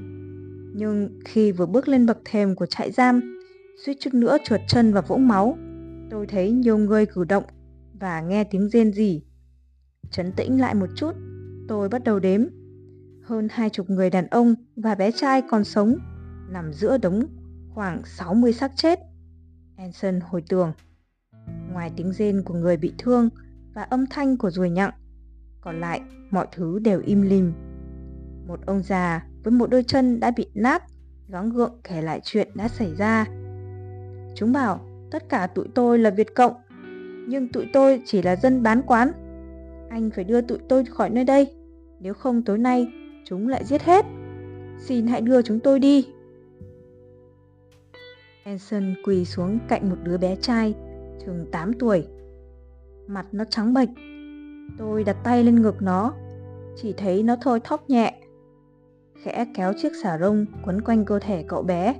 Nhưng 0.78 1.20
khi 1.26 1.52
vừa 1.52 1.66
bước 1.66 1.88
lên 1.88 2.06
bậc 2.06 2.18
thềm 2.26 2.56
của 2.56 2.66
trại 2.66 2.92
giam, 2.92 3.40
suýt 3.86 3.98
chút 4.00 4.13
nữa 4.13 4.38
trượt 4.44 4.62
chân 4.68 4.94
và 4.94 5.02
vũng 5.02 5.28
máu, 5.28 5.58
tôi 6.10 6.28
thấy 6.28 6.52
nhiều 6.52 6.78
người 6.78 7.06
cử 7.06 7.24
động 7.24 7.44
và 8.00 8.22
nghe 8.22 8.44
tiếng 8.44 8.70
rên 8.70 8.94
rỉ. 8.94 9.22
Chấn 10.12 10.32
tĩnh 10.32 10.62
lại 10.62 10.76
một 10.76 10.90
chút, 10.96 11.12
tôi 11.68 11.90
bắt 11.90 12.04
đầu 12.04 12.20
đếm. 12.20 12.42
Hơn 13.24 13.48
hai 13.52 13.70
chục 13.70 13.90
người 13.90 14.10
đàn 14.10 14.28
ông 14.28 14.56
và 14.76 14.96
bé 14.96 15.12
trai 15.12 15.42
còn 15.50 15.63
sống 15.63 15.98
nằm 16.50 16.74
giữa 16.74 16.98
đống 16.98 17.24
khoảng 17.74 18.02
60 18.06 18.54
xác 18.54 18.72
chết. 18.76 19.00
Anson 19.78 20.20
hồi 20.20 20.44
tưởng. 20.50 20.72
Ngoài 21.72 21.92
tiếng 21.96 22.13
rên 22.13 22.44
của 22.44 22.54
người 22.54 22.78
bị 22.78 22.94
thương 22.98 23.30
và 23.74 23.84
âm 23.84 24.06
thanh 24.10 24.38
của 24.38 24.50
ruồi 24.50 24.70
nhặng, 24.70 24.92
còn 25.62 25.80
lại 25.80 26.02
mọi 26.32 26.48
thứ 26.52 26.80
đều 26.80 27.02
im 27.06 27.22
lìm. 27.22 27.54
Một 28.48 28.60
ông 28.66 28.84
già 28.84 29.28
với 29.47 29.51
một 29.51 29.69
đôi 29.69 29.83
chân 29.83 30.19
đã 30.19 30.31
bị 30.31 30.45
nát, 30.53 30.83
gắng 31.29 31.49
gượng 31.49 31.79
kể 31.83 32.01
lại 32.01 32.21
chuyện 32.23 32.47
đã 32.55 32.67
xảy 32.67 32.95
ra. 32.97 33.25
Chúng 34.36 34.51
bảo 34.51 34.79
tất 35.12 35.29
cả 35.29 35.47
tụi 35.47 35.67
tôi 35.75 35.99
là 35.99 36.10
Việt 36.10 36.36
Cộng, 36.36 36.53
nhưng 37.27 37.47
tụi 37.47 37.67
tôi 37.73 38.01
chỉ 38.05 38.21
là 38.21 38.36
dân 38.36 38.63
bán 38.63 38.81
quán. 38.81 39.12
Anh 39.89 40.10
phải 40.15 40.23
đưa 40.23 40.41
tụi 40.41 40.57
tôi 40.69 40.86
khỏi 40.86 41.10
nơi 41.10 41.23
đây, 41.23 41.47
nếu 41.99 42.13
không 42.13 42.41
tối 42.41 42.57
nay 42.57 42.88
chúng 43.25 43.47
lại 43.47 43.65
giết 43.65 43.81
hết. 43.81 44.05
Xin 44.79 45.07
hãy 45.07 45.21
đưa 45.21 45.41
chúng 45.41 45.60
tôi 45.60 45.79
đi. 45.79 46.07
Anson 48.43 48.95
quỳ 49.05 49.25
xuống 49.25 49.60
cạnh 49.67 49.89
một 49.89 49.97
đứa 50.03 50.17
bé 50.17 50.36
trai, 50.36 50.73
chừng 51.25 51.45
8 51.51 51.73
tuổi. 51.73 52.07
Mặt 53.07 53.25
nó 53.31 53.43
trắng 53.43 53.73
bệch. 53.73 53.89
Tôi 54.77 55.03
đặt 55.03 55.17
tay 55.23 55.43
lên 55.43 55.62
ngực 55.62 55.81
nó, 55.81 56.13
chỉ 56.75 56.93
thấy 56.97 57.23
nó 57.23 57.36
thôi 57.41 57.60
thóp 57.63 57.89
nhẹ. 57.89 58.13
Khẽ 59.23 59.45
kéo 59.53 59.73
chiếc 59.77 59.91
xà 60.03 60.17
rông 60.17 60.45
quấn 60.65 60.82
quanh 60.82 61.06
cơ 61.06 61.19
thể 61.19 61.43
cậu 61.47 61.63
bé. 61.63 61.95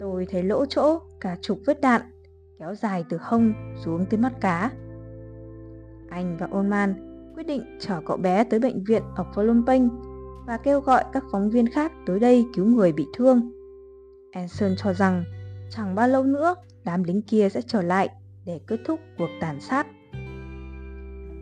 Tôi 0.00 0.26
thấy 0.26 0.42
lỗ 0.42 0.66
chỗ, 0.66 0.98
cả 1.20 1.36
chục 1.40 1.58
vết 1.66 1.80
đạn, 1.80 2.02
kéo 2.58 2.74
dài 2.74 3.04
từ 3.08 3.18
hông 3.20 3.52
xuống 3.84 4.06
tới 4.10 4.20
mắt 4.20 4.32
cá. 4.40 4.70
Anh 6.10 6.36
và 6.40 6.48
Oman 6.50 6.94
quyết 7.34 7.46
định 7.46 7.78
chở 7.80 8.00
cậu 8.06 8.16
bé 8.16 8.44
tới 8.44 8.60
bệnh 8.60 8.84
viện 8.84 9.02
ở 9.16 9.24
Phnom 9.34 9.66
Penh 9.66 9.88
và 10.46 10.56
kêu 10.56 10.80
gọi 10.80 11.04
các 11.12 11.24
phóng 11.32 11.50
viên 11.50 11.68
khác 11.68 11.92
tới 12.06 12.20
đây 12.20 12.46
cứu 12.54 12.66
người 12.66 12.92
bị 12.92 13.06
thương. 13.16 13.52
Anson 14.32 14.74
cho 14.76 14.92
rằng 14.92 15.24
chẳng 15.70 15.94
bao 15.94 16.08
lâu 16.08 16.24
nữa, 16.24 16.54
đám 16.84 17.04
lính 17.04 17.22
kia 17.22 17.48
sẽ 17.48 17.62
trở 17.62 17.82
lại 17.82 18.08
để 18.46 18.60
kết 18.66 18.80
thúc 18.86 19.00
cuộc 19.18 19.30
tàn 19.40 19.60
sát. 19.60 19.86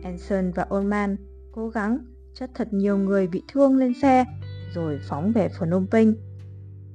Anson 0.03 0.51
và 0.55 0.65
Oman 0.69 1.15
cố 1.51 1.69
gắng 1.69 1.99
chất 2.33 2.49
thật 2.53 2.67
nhiều 2.71 2.97
người 2.97 3.27
bị 3.27 3.43
thương 3.47 3.77
lên 3.77 3.93
xe 4.01 4.25
rồi 4.73 4.99
phóng 5.09 5.31
về 5.31 5.49
Phnom 5.49 5.87
Penh. 5.91 6.13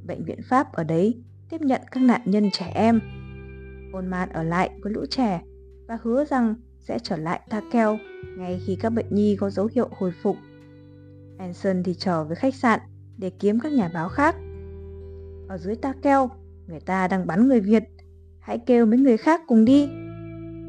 Bệnh 0.07 0.25
viện 0.25 0.41
Pháp 0.49 0.73
ở 0.73 0.85
đấy 0.85 1.23
tiếp 1.51 1.61
nhận 1.61 1.81
các 1.91 2.03
nạn 2.03 2.21
nhân 2.25 2.51
trẻ 2.53 2.73
em. 2.75 3.01
Oman 3.93 4.29
ở 4.29 4.43
lại 4.43 4.71
với 4.83 4.93
lũ 4.93 5.05
trẻ 5.11 5.43
và 5.89 5.99
hứa 6.03 6.25
rằng 6.25 6.55
sẽ 6.81 6.99
trở 7.03 7.17
lại 7.17 7.41
Takeo 7.51 7.99
ngay 8.39 8.61
khi 8.67 8.77
các 8.77 8.91
bệnh 8.91 9.15
nhi 9.15 9.37
có 9.41 9.51
dấu 9.51 9.69
hiệu 9.75 9.89
hồi 9.99 10.13
phục. 10.23 10.37
Anson 11.39 11.83
thì 11.83 11.95
trở 11.95 12.25
về 12.25 12.35
khách 12.35 12.55
sạn 12.55 12.81
để 13.19 13.31
kiếm 13.31 13.61
các 13.61 13.73
nhà 13.73 13.91
báo 13.95 14.09
khác. 14.09 14.37
Ở 15.49 15.59
dưới 15.59 15.77
Takeo, 15.77 16.31
người 16.67 16.81
ta 16.81 17.09
đang 17.09 17.27
bắn 17.27 17.49
người 17.49 17.61
Việt. 17.61 17.83
Hãy 18.41 18.59
kêu 18.67 18.87
mấy 18.87 18.99
người 18.99 19.17
khác 19.17 19.41
cùng 19.47 19.65
đi. 19.65 19.87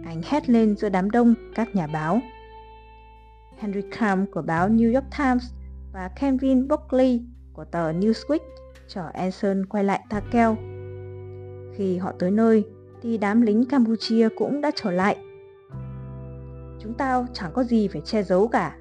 Anh 0.06 0.22
hét 0.26 0.50
lên 0.50 0.76
giữa 0.76 0.90
đám 0.90 1.12
đông 1.12 1.34
các 1.56 1.76
nhà 1.76 1.88
báo. 1.88 2.22
Henry 3.58 3.82
Cam 4.00 4.26
của 4.32 4.42
báo 4.42 4.70
New 4.70 4.94
York 4.94 5.06
Times 5.18 5.44
và 5.94 6.10
Kevin 6.20 6.68
Buckley 6.68 7.26
của 7.54 7.66
tờ 7.66 7.92
Newsweek 7.92 8.40
chở 8.88 9.10
Anson 9.14 9.66
quay 9.66 9.84
lại 9.84 10.06
Takeo. 10.10 10.56
Khi 11.76 11.98
họ 11.98 12.12
tới 12.20 12.32
nơi 12.32 12.66
thì 13.02 13.18
đám 13.18 13.42
lính 13.42 13.66
Campuchia 13.66 14.30
cũng 14.38 14.62
đã 14.62 14.72
trở 14.76 14.92
lại. 14.92 15.18
Chúng 16.80 16.94
tao 16.98 17.26
chẳng 17.34 17.52
có 17.54 17.64
gì 17.64 17.88
phải 17.88 18.02
che 18.06 18.24
giấu 18.24 18.48
cả. 18.48 18.78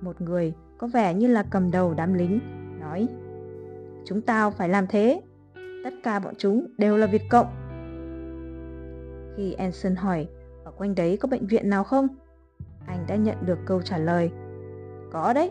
Một 0.00 0.20
người 0.20 0.54
có 0.78 0.86
vẻ 0.86 1.14
như 1.14 1.26
là 1.26 1.44
cầm 1.50 1.70
đầu 1.70 1.94
đám 1.94 2.14
lính 2.14 2.40
nói 2.80 3.08
Chúng 4.04 4.20
tao 4.20 4.50
phải 4.50 4.68
làm 4.68 4.86
thế. 4.86 5.22
Tất 5.84 5.94
cả 6.02 6.18
bọn 6.18 6.34
chúng 6.38 6.66
đều 6.78 6.96
là 6.96 7.06
Việt 7.06 7.22
Cộng. 7.30 7.46
Khi 9.36 9.52
Anson 9.52 9.96
hỏi 9.96 10.28
ở 10.64 10.70
quanh 10.70 10.94
đấy 10.94 11.16
có 11.20 11.28
bệnh 11.28 11.46
viện 11.46 11.70
nào 11.70 11.84
không? 11.84 12.08
Anh 12.86 13.04
đã 13.08 13.16
nhận 13.16 13.36
được 13.46 13.58
câu 13.66 13.82
trả 13.82 13.98
lời 13.98 14.30
Có 15.12 15.32
đấy, 15.32 15.50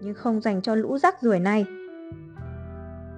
nhưng 0.00 0.14
không 0.14 0.40
dành 0.40 0.62
cho 0.62 0.74
lũ 0.74 0.98
rác 0.98 1.22
rưởi 1.22 1.40
này. 1.40 1.66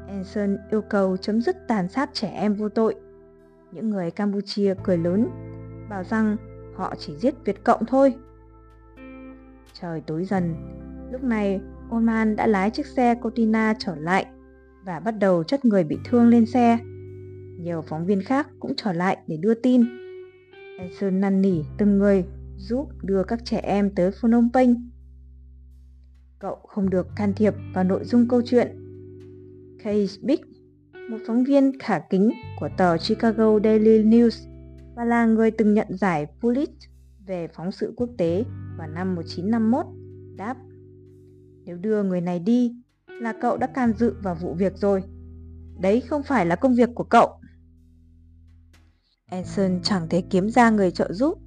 Anson 0.09 0.57
yêu 0.71 0.83
cầu 0.83 1.17
chấm 1.17 1.41
dứt 1.41 1.57
tàn 1.69 1.89
sát 1.89 2.11
trẻ 2.13 2.29
em 2.29 2.55
vô 2.55 2.69
tội. 2.69 2.95
Những 3.73 3.91
người 3.91 4.11
Campuchia 4.11 4.75
cười 4.85 4.99
lớn, 4.99 5.29
bảo 5.91 6.05
rằng 6.05 6.37
họ 6.77 6.95
chỉ 6.99 7.17
giết 7.17 7.35
Việt 7.45 7.65
Cộng 7.65 7.85
thôi. 7.87 8.15
Trời 9.81 10.03
tối 10.07 10.25
dần, 10.25 10.55
lúc 11.13 11.23
này 11.23 11.61
Oman 11.91 12.37
đã 12.37 12.47
lái 12.47 12.71
chiếc 12.71 12.87
xe 12.87 13.15
Cortina 13.15 13.75
trở 13.79 13.95
lại 13.95 14.27
và 14.85 15.01
bắt 15.01 15.15
đầu 15.19 15.45
chất 15.45 15.65
người 15.65 15.85
bị 15.85 15.99
thương 16.05 16.29
lên 16.29 16.47
xe. 16.47 16.79
Nhiều 17.59 17.83
phóng 17.83 18.07
viên 18.07 18.23
khác 18.23 18.49
cũng 18.61 18.73
trở 18.77 18.93
lại 18.93 19.17
để 19.27 19.37
đưa 19.37 19.55
tin. 19.55 19.85
Anson 20.79 21.21
năn 21.21 21.43
nỉ 21.43 21.63
từng 21.79 21.99
người 21.99 22.25
giúp 22.57 22.89
đưa 23.03 23.25
các 23.25 23.45
trẻ 23.45 23.61
em 23.63 23.95
tới 23.95 24.11
Phnom 24.11 24.49
Penh. 24.55 24.92
Cậu 26.43 26.59
không 26.69 26.91
được 26.91 27.07
can 27.17 27.33
thiệp 27.35 27.55
vào 27.75 27.85
nội 27.85 28.05
dung 28.05 28.29
câu 28.29 28.43
chuyện. 28.45 28.69
Case 29.85 30.17
Big, 30.23 30.41
một 31.11 31.19
phóng 31.27 31.45
viên 31.45 31.79
khả 31.79 31.99
kính 31.99 32.31
của 32.61 32.69
tờ 32.79 32.97
Chicago 32.97 33.59
Daily 33.65 34.03
News 34.03 34.49
và 34.97 35.05
là 35.05 35.27
người 35.27 35.51
từng 35.51 35.75
nhận 35.75 35.87
giải 35.91 36.27
Pulitzer 36.41 36.89
về 37.27 37.49
phóng 37.49 37.73
sự 37.73 37.93
quốc 37.97 38.09
tế 38.19 38.45
vào 38.79 38.89
năm 38.89 39.15
1951, 39.15 39.87
đáp 40.37 40.57
Nếu 41.65 41.77
đưa 41.77 42.03
người 42.03 42.21
này 42.21 42.39
đi 42.39 42.73
là 43.07 43.35
cậu 43.41 43.57
đã 43.57 43.67
can 43.67 43.93
dự 43.99 44.15
vào 44.23 44.35
vụ 44.35 44.55
việc 44.55 44.77
rồi. 44.77 45.03
Đấy 45.81 46.01
không 46.01 46.23
phải 46.23 46.47
là 46.47 46.57
công 46.57 46.75
việc 46.75 46.89
của 46.95 47.05
cậu. 47.05 47.29
Anson 49.27 49.81
chẳng 49.83 50.09
thể 50.09 50.23
kiếm 50.31 50.51
ra 50.51 50.71
người 50.71 50.91
trợ 50.91 51.13
giúp 51.13 51.39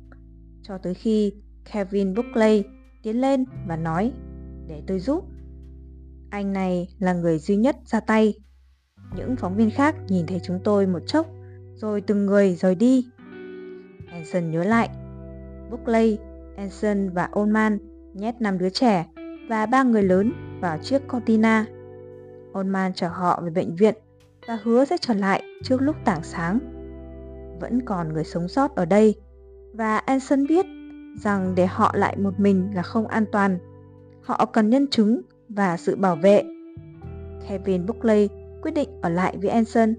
cho 0.61 0.77
tới 0.77 0.93
khi 0.93 1.33
Kevin 1.71 2.13
Buckley 2.13 2.63
tiến 3.03 3.21
lên 3.21 3.45
và 3.67 3.77
nói 3.77 4.13
để 4.67 4.83
tôi 4.87 4.99
giúp. 4.99 5.25
Anh 6.29 6.53
này 6.53 6.87
là 6.99 7.13
người 7.13 7.39
duy 7.39 7.55
nhất 7.55 7.75
ra 7.85 7.99
tay. 7.99 8.33
Những 9.17 9.35
phóng 9.35 9.55
viên 9.55 9.71
khác 9.71 9.95
nhìn 10.07 10.25
thấy 10.27 10.39
chúng 10.43 10.59
tôi 10.63 10.87
một 10.87 10.99
chốc 11.07 11.27
rồi 11.75 12.01
từng 12.01 12.25
người 12.25 12.55
rời 12.55 12.75
đi. 12.75 13.07
Anson 14.11 14.51
nhớ 14.51 14.63
lại. 14.63 14.89
Buckley, 15.71 16.17
Anson 16.57 17.09
và 17.09 17.29
Oldman 17.39 17.77
nhét 18.13 18.41
năm 18.41 18.57
đứa 18.57 18.69
trẻ 18.69 19.05
và 19.49 19.65
ba 19.65 19.83
người 19.83 20.03
lớn 20.03 20.31
vào 20.61 20.77
chiếc 20.77 21.07
Cortina. 21.07 21.65
Oldman 22.59 22.93
chở 22.93 23.07
họ 23.07 23.41
về 23.43 23.49
bệnh 23.49 23.75
viện 23.75 23.95
và 24.47 24.57
hứa 24.63 24.85
sẽ 24.85 24.97
trở 25.01 25.13
lại 25.13 25.43
trước 25.63 25.81
lúc 25.81 25.95
tảng 26.05 26.23
sáng. 26.23 26.59
Vẫn 27.59 27.81
còn 27.85 28.13
người 28.13 28.23
sống 28.23 28.47
sót 28.47 28.75
ở 28.75 28.85
đây 28.85 29.15
và 29.73 29.97
Anson 29.97 30.47
biết 30.47 30.65
rằng 31.23 31.55
để 31.55 31.65
họ 31.65 31.93
lại 31.95 32.17
một 32.17 32.39
mình 32.39 32.69
là 32.73 32.81
không 32.81 33.07
an 33.07 33.25
toàn. 33.31 33.59
Họ 34.25 34.45
cần 34.45 34.69
nhân 34.69 34.87
chứng 34.87 35.21
và 35.49 35.77
sự 35.77 35.95
bảo 35.95 36.15
vệ. 36.15 36.43
Kevin 37.47 37.85
Buckley 37.85 38.29
quyết 38.61 38.71
định 38.71 38.89
ở 39.01 39.09
lại 39.09 39.37
với 39.41 39.49
Anson 39.49 39.93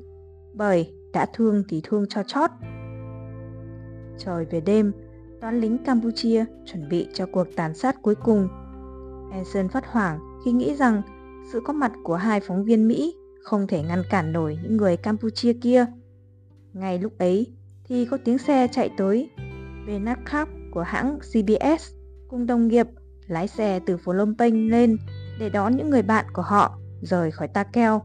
bởi 0.54 0.94
đã 1.12 1.26
thương 1.34 1.62
thì 1.68 1.80
thương 1.84 2.04
cho 2.08 2.22
chót. 2.22 2.50
Trời 4.18 4.44
về 4.44 4.60
đêm, 4.60 4.92
toán 5.40 5.60
lính 5.60 5.78
Campuchia 5.78 6.44
chuẩn 6.64 6.88
bị 6.88 7.08
cho 7.14 7.26
cuộc 7.26 7.46
tàn 7.56 7.74
sát 7.74 8.02
cuối 8.02 8.14
cùng. 8.14 8.48
Anson 9.32 9.68
phát 9.68 9.86
hoảng 9.86 10.18
khi 10.44 10.52
nghĩ 10.52 10.74
rằng 10.74 11.02
sự 11.52 11.60
có 11.64 11.72
mặt 11.72 11.92
của 12.02 12.16
hai 12.16 12.40
phóng 12.40 12.64
viên 12.64 12.88
Mỹ 12.88 13.14
không 13.42 13.66
thể 13.66 13.82
ngăn 13.82 14.02
cản 14.10 14.32
nổi 14.32 14.58
những 14.62 14.76
người 14.76 14.96
Campuchia 14.96 15.52
kia. 15.52 15.86
Ngay 16.72 16.98
lúc 16.98 17.18
ấy 17.18 17.46
thì 17.84 18.04
có 18.04 18.18
tiếng 18.24 18.38
xe 18.38 18.68
chạy 18.72 18.90
tới 18.96 19.30
Bernard 19.86 20.20
Karp 20.24 20.48
của 20.70 20.82
hãng 20.82 21.18
CBS 21.18 21.92
cùng 22.28 22.46
đồng 22.46 22.68
nghiệp 22.68 22.86
lái 23.28 23.48
xe 23.48 23.80
từ 23.86 23.96
Phnom 23.96 24.34
Penh 24.38 24.70
lên 24.70 24.96
để 25.38 25.48
đón 25.48 25.76
những 25.76 25.90
người 25.90 26.02
bạn 26.02 26.26
của 26.32 26.42
họ 26.42 26.78
rời 27.02 27.30
khỏi 27.30 27.48
Ta 27.48 27.64
Keo. 27.64 28.02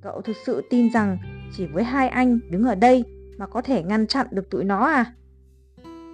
Cậu 0.00 0.22
thực 0.22 0.36
sự 0.46 0.62
tin 0.70 0.92
rằng 0.92 1.18
chỉ 1.52 1.66
với 1.66 1.84
hai 1.84 2.08
anh 2.08 2.38
đứng 2.50 2.64
ở 2.64 2.74
đây 2.74 3.04
mà 3.38 3.46
có 3.46 3.62
thể 3.62 3.82
ngăn 3.82 4.06
chặn 4.06 4.26
được 4.30 4.50
tụi 4.50 4.64
nó 4.64 4.84
à? 4.86 5.12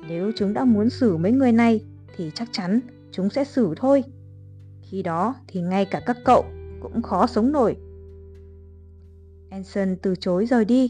Nếu 0.09 0.33
chúng 0.37 0.55
đã 0.55 0.65
muốn 0.65 0.91
xử 0.91 1.17
mấy 1.17 1.33
người 1.33 1.53
này 1.53 1.85
thì 2.17 2.31
chắc 2.35 2.49
chắn 2.53 2.81
chúng 3.11 3.31
sẽ 3.31 3.45
xử 3.45 3.75
thôi. 3.77 4.05
Khi 4.83 5.03
đó 5.03 5.35
thì 5.49 5.61
ngay 5.61 5.85
cả 5.85 6.01
các 6.07 6.17
cậu 6.25 6.45
cũng 6.83 7.03
khó 7.03 7.27
sống 7.27 7.53
nổi. 7.53 7.77
Anson 9.51 9.97
từ 10.03 10.15
chối 10.21 10.47
rời 10.47 10.65
đi, 10.65 10.89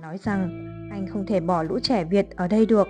nói 0.00 0.18
rằng 0.18 0.68
anh 0.92 1.06
không 1.06 1.26
thể 1.26 1.40
bỏ 1.40 1.62
lũ 1.62 1.78
trẻ 1.82 2.04
Việt 2.04 2.30
ở 2.36 2.48
đây 2.48 2.66
được. 2.66 2.88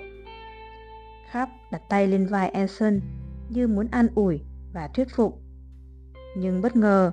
Khắp 1.31 1.49
đặt 1.73 1.83
tay 1.89 2.07
lên 2.07 2.27
vai 2.27 2.49
Anson 2.49 3.01
như 3.49 3.69
muốn 3.69 3.87
an 3.91 4.09
ủi 4.15 4.41
và 4.73 4.89
thuyết 4.89 5.09
phục. 5.17 5.41
Nhưng 6.37 6.63
bất 6.63 6.77
ngờ, 6.77 7.11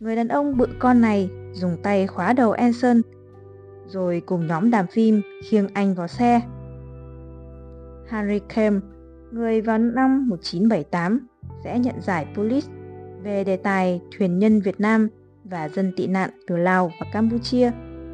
người 0.00 0.16
đàn 0.16 0.28
ông 0.28 0.56
bự 0.56 0.66
con 0.78 1.00
này 1.00 1.30
dùng 1.52 1.76
tay 1.82 2.06
khóa 2.06 2.32
đầu 2.32 2.52
Anson 2.52 3.02
rồi 3.86 4.22
cùng 4.26 4.46
nhóm 4.46 4.70
đàm 4.70 4.86
phim 4.86 5.22
khiêng 5.44 5.68
anh 5.74 5.94
vào 5.94 6.08
xe. 6.08 6.40
Harry 8.08 8.38
Kemp, 8.54 8.84
người 9.30 9.60
vào 9.60 9.78
năm 9.78 10.28
1978 10.28 11.26
sẽ 11.64 11.78
nhận 11.78 12.00
giải 12.00 12.26
Pulitzer 12.34 12.70
về 13.22 13.44
đề 13.44 13.56
tài 13.56 14.00
thuyền 14.18 14.38
nhân 14.38 14.60
Việt 14.60 14.80
Nam 14.80 15.08
và 15.44 15.68
dân 15.68 15.92
tị 15.96 16.06
nạn 16.06 16.30
từ 16.46 16.56
Lào 16.56 16.92
và 17.00 17.06
Campuchia 17.12 17.70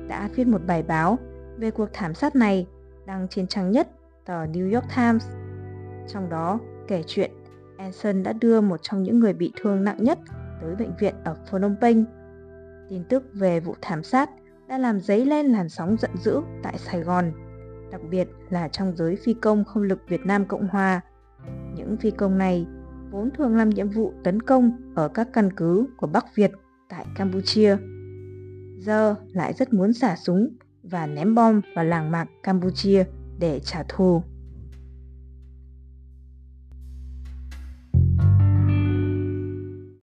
đã 0.09 0.29
viết 0.35 0.47
một 0.47 0.61
bài 0.67 0.83
báo 0.83 1.19
về 1.59 1.71
cuộc 1.71 1.89
thảm 1.93 2.15
sát 2.15 2.37
này 2.37 2.67
đăng 3.07 3.29
trên 3.29 3.47
trang 3.47 3.71
nhất 3.71 3.89
tờ 4.25 4.47
New 4.47 4.75
York 4.75 4.87
Times. 4.97 5.27
Trong 6.09 6.31
đó 6.31 6.61
kể 6.89 7.03
chuyện 7.07 7.31
Anson 7.79 8.23
đã 8.23 8.33
đưa 8.33 8.61
một 8.61 8.83
trong 8.83 9.03
những 9.03 9.19
người 9.19 9.33
bị 9.33 9.53
thương 9.61 9.85
nặng 9.85 10.05
nhất 10.05 10.19
tới 10.61 10.75
bệnh 10.75 10.93
viện 10.99 11.15
ở 11.25 11.37
Phnom 11.51 11.77
Penh. 11.81 12.05
Tin 12.89 13.05
tức 13.05 13.25
về 13.33 13.61
vụ 13.61 13.75
thảm 13.81 14.03
sát 14.03 14.31
đã 14.69 14.79
làm 14.79 15.01
dấy 15.01 15.27
lên 15.27 15.47
làn 15.47 15.69
sóng 15.69 15.97
giận 16.01 16.11
dữ 16.17 16.41
tại 16.63 16.79
Sài 16.79 17.01
Gòn, 17.01 17.33
đặc 17.93 18.01
biệt 18.11 18.29
là 18.51 18.69
trong 18.69 18.97
giới 18.97 19.17
phi 19.17 19.35
công 19.35 19.65
không 19.65 19.83
lực 19.83 19.99
Việt 20.09 20.21
Nam 20.27 20.45
Cộng 20.47 20.69
Hòa. 20.69 21.01
Những 21.75 21.97
phi 21.97 22.11
công 22.11 22.39
này 22.39 22.67
vốn 23.11 23.31
thường 23.31 23.57
làm 23.57 23.71
nhiệm 23.71 23.89
vụ 23.89 24.13
tấn 24.25 24.43
công 24.43 24.93
ở 24.95 25.09
các 25.09 25.29
căn 25.33 25.53
cứ 25.53 25.87
của 25.97 26.07
Bắc 26.07 26.37
Việt 26.37 26.51
tại 26.89 27.07
Campuchia. 27.17 27.77
Giờ 28.79 29.15
lại 29.33 29.53
rất 29.53 29.73
muốn 29.73 29.93
xả 29.93 30.17
súng 30.17 30.49
và 30.83 31.07
ném 31.07 31.35
bom 31.35 31.61
vào 31.77 31.85
làng 31.85 32.11
mạc 32.11 32.29
Campuchia 32.43 33.05
để 33.39 33.61
trả 33.61 33.83
thù. 33.89 34.23